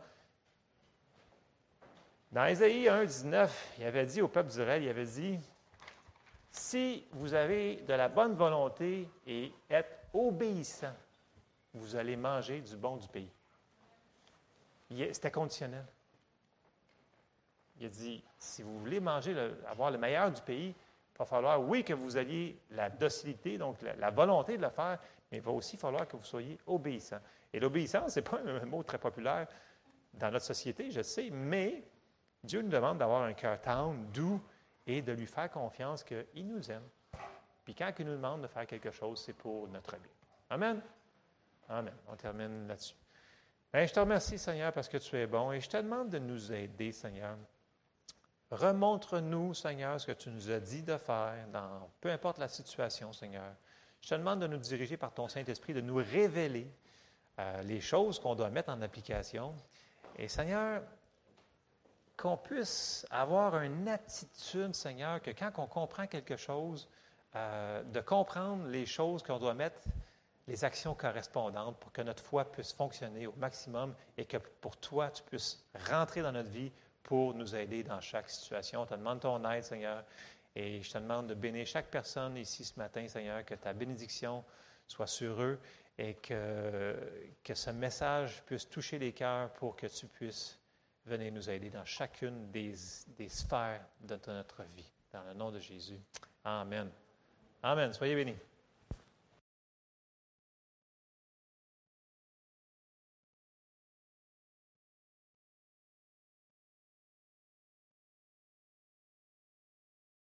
[2.33, 5.39] Dans Ésaïe 1, 19, il avait dit au peuple d'Israël, il avait dit,
[6.51, 10.95] si vous avez de la bonne volonté et êtes obéissant,
[11.75, 13.31] vous allez manger du bon du pays.
[15.13, 15.85] C'était conditionnel.
[17.79, 19.35] Il a dit, si vous voulez manger,
[19.67, 23.79] avoir le meilleur du pays, il va falloir, oui, que vous ayez la docilité, donc
[23.83, 24.99] la, volonté de le faire,
[25.31, 27.21] mais il va aussi falloir que vous soyez obéissant.
[27.53, 29.47] Et l'obéissance, ce n'est pas un mot très populaire
[30.13, 31.85] dans notre société, je sais, mais
[32.43, 34.41] Dieu nous demande d'avoir un cœur tendre, doux,
[34.87, 36.87] et de lui faire confiance qu'il nous aime.
[37.65, 40.11] Puis quand il nous demande de faire quelque chose, c'est pour notre bien.
[40.51, 40.83] Amen.
[41.69, 41.95] Amen.
[42.09, 42.95] On termine là-dessus.
[43.73, 46.19] Bien, je te remercie, Seigneur, parce que tu es bon, et je te demande de
[46.19, 47.37] nous aider, Seigneur,
[48.55, 53.13] Remontre-nous, Seigneur, ce que tu nous as dit de faire, dans peu importe la situation,
[53.13, 53.53] Seigneur.
[54.01, 56.71] Je te demande de nous diriger par ton Saint-Esprit, de nous révéler
[57.41, 59.57] euh, les choses qu'on doit mettre en application.
[60.17, 60.83] Et Seigneur,
[62.17, 66.89] qu'on puisse avoir une attitude, Seigneur, que quand on comprend quelque chose,
[67.35, 69.81] euh, de comprendre les choses qu'on doit mettre,
[70.47, 75.11] les actions correspondantes pour que notre foi puisse fonctionner au maximum et que pour toi,
[75.11, 76.71] tu puisses rentrer dans notre vie
[77.05, 78.83] pour nous aider dans chaque situation.
[78.83, 80.03] On te demande ton aide, Seigneur,
[80.57, 84.45] et je te demande de bénir chaque personne ici ce matin, Seigneur, que ta bénédiction
[84.89, 85.61] soit sur eux
[85.97, 86.97] et que,
[87.45, 90.59] que ce message puisse toucher les cœurs pour que tu puisses
[91.07, 92.75] venir nous aider dans chacune des,
[93.17, 94.91] des sphères de notre vie.
[95.13, 96.01] Dans le nom de Jésus.
[96.45, 96.91] Amen.
[97.63, 97.93] Amen.
[97.93, 98.37] Soyez bénis.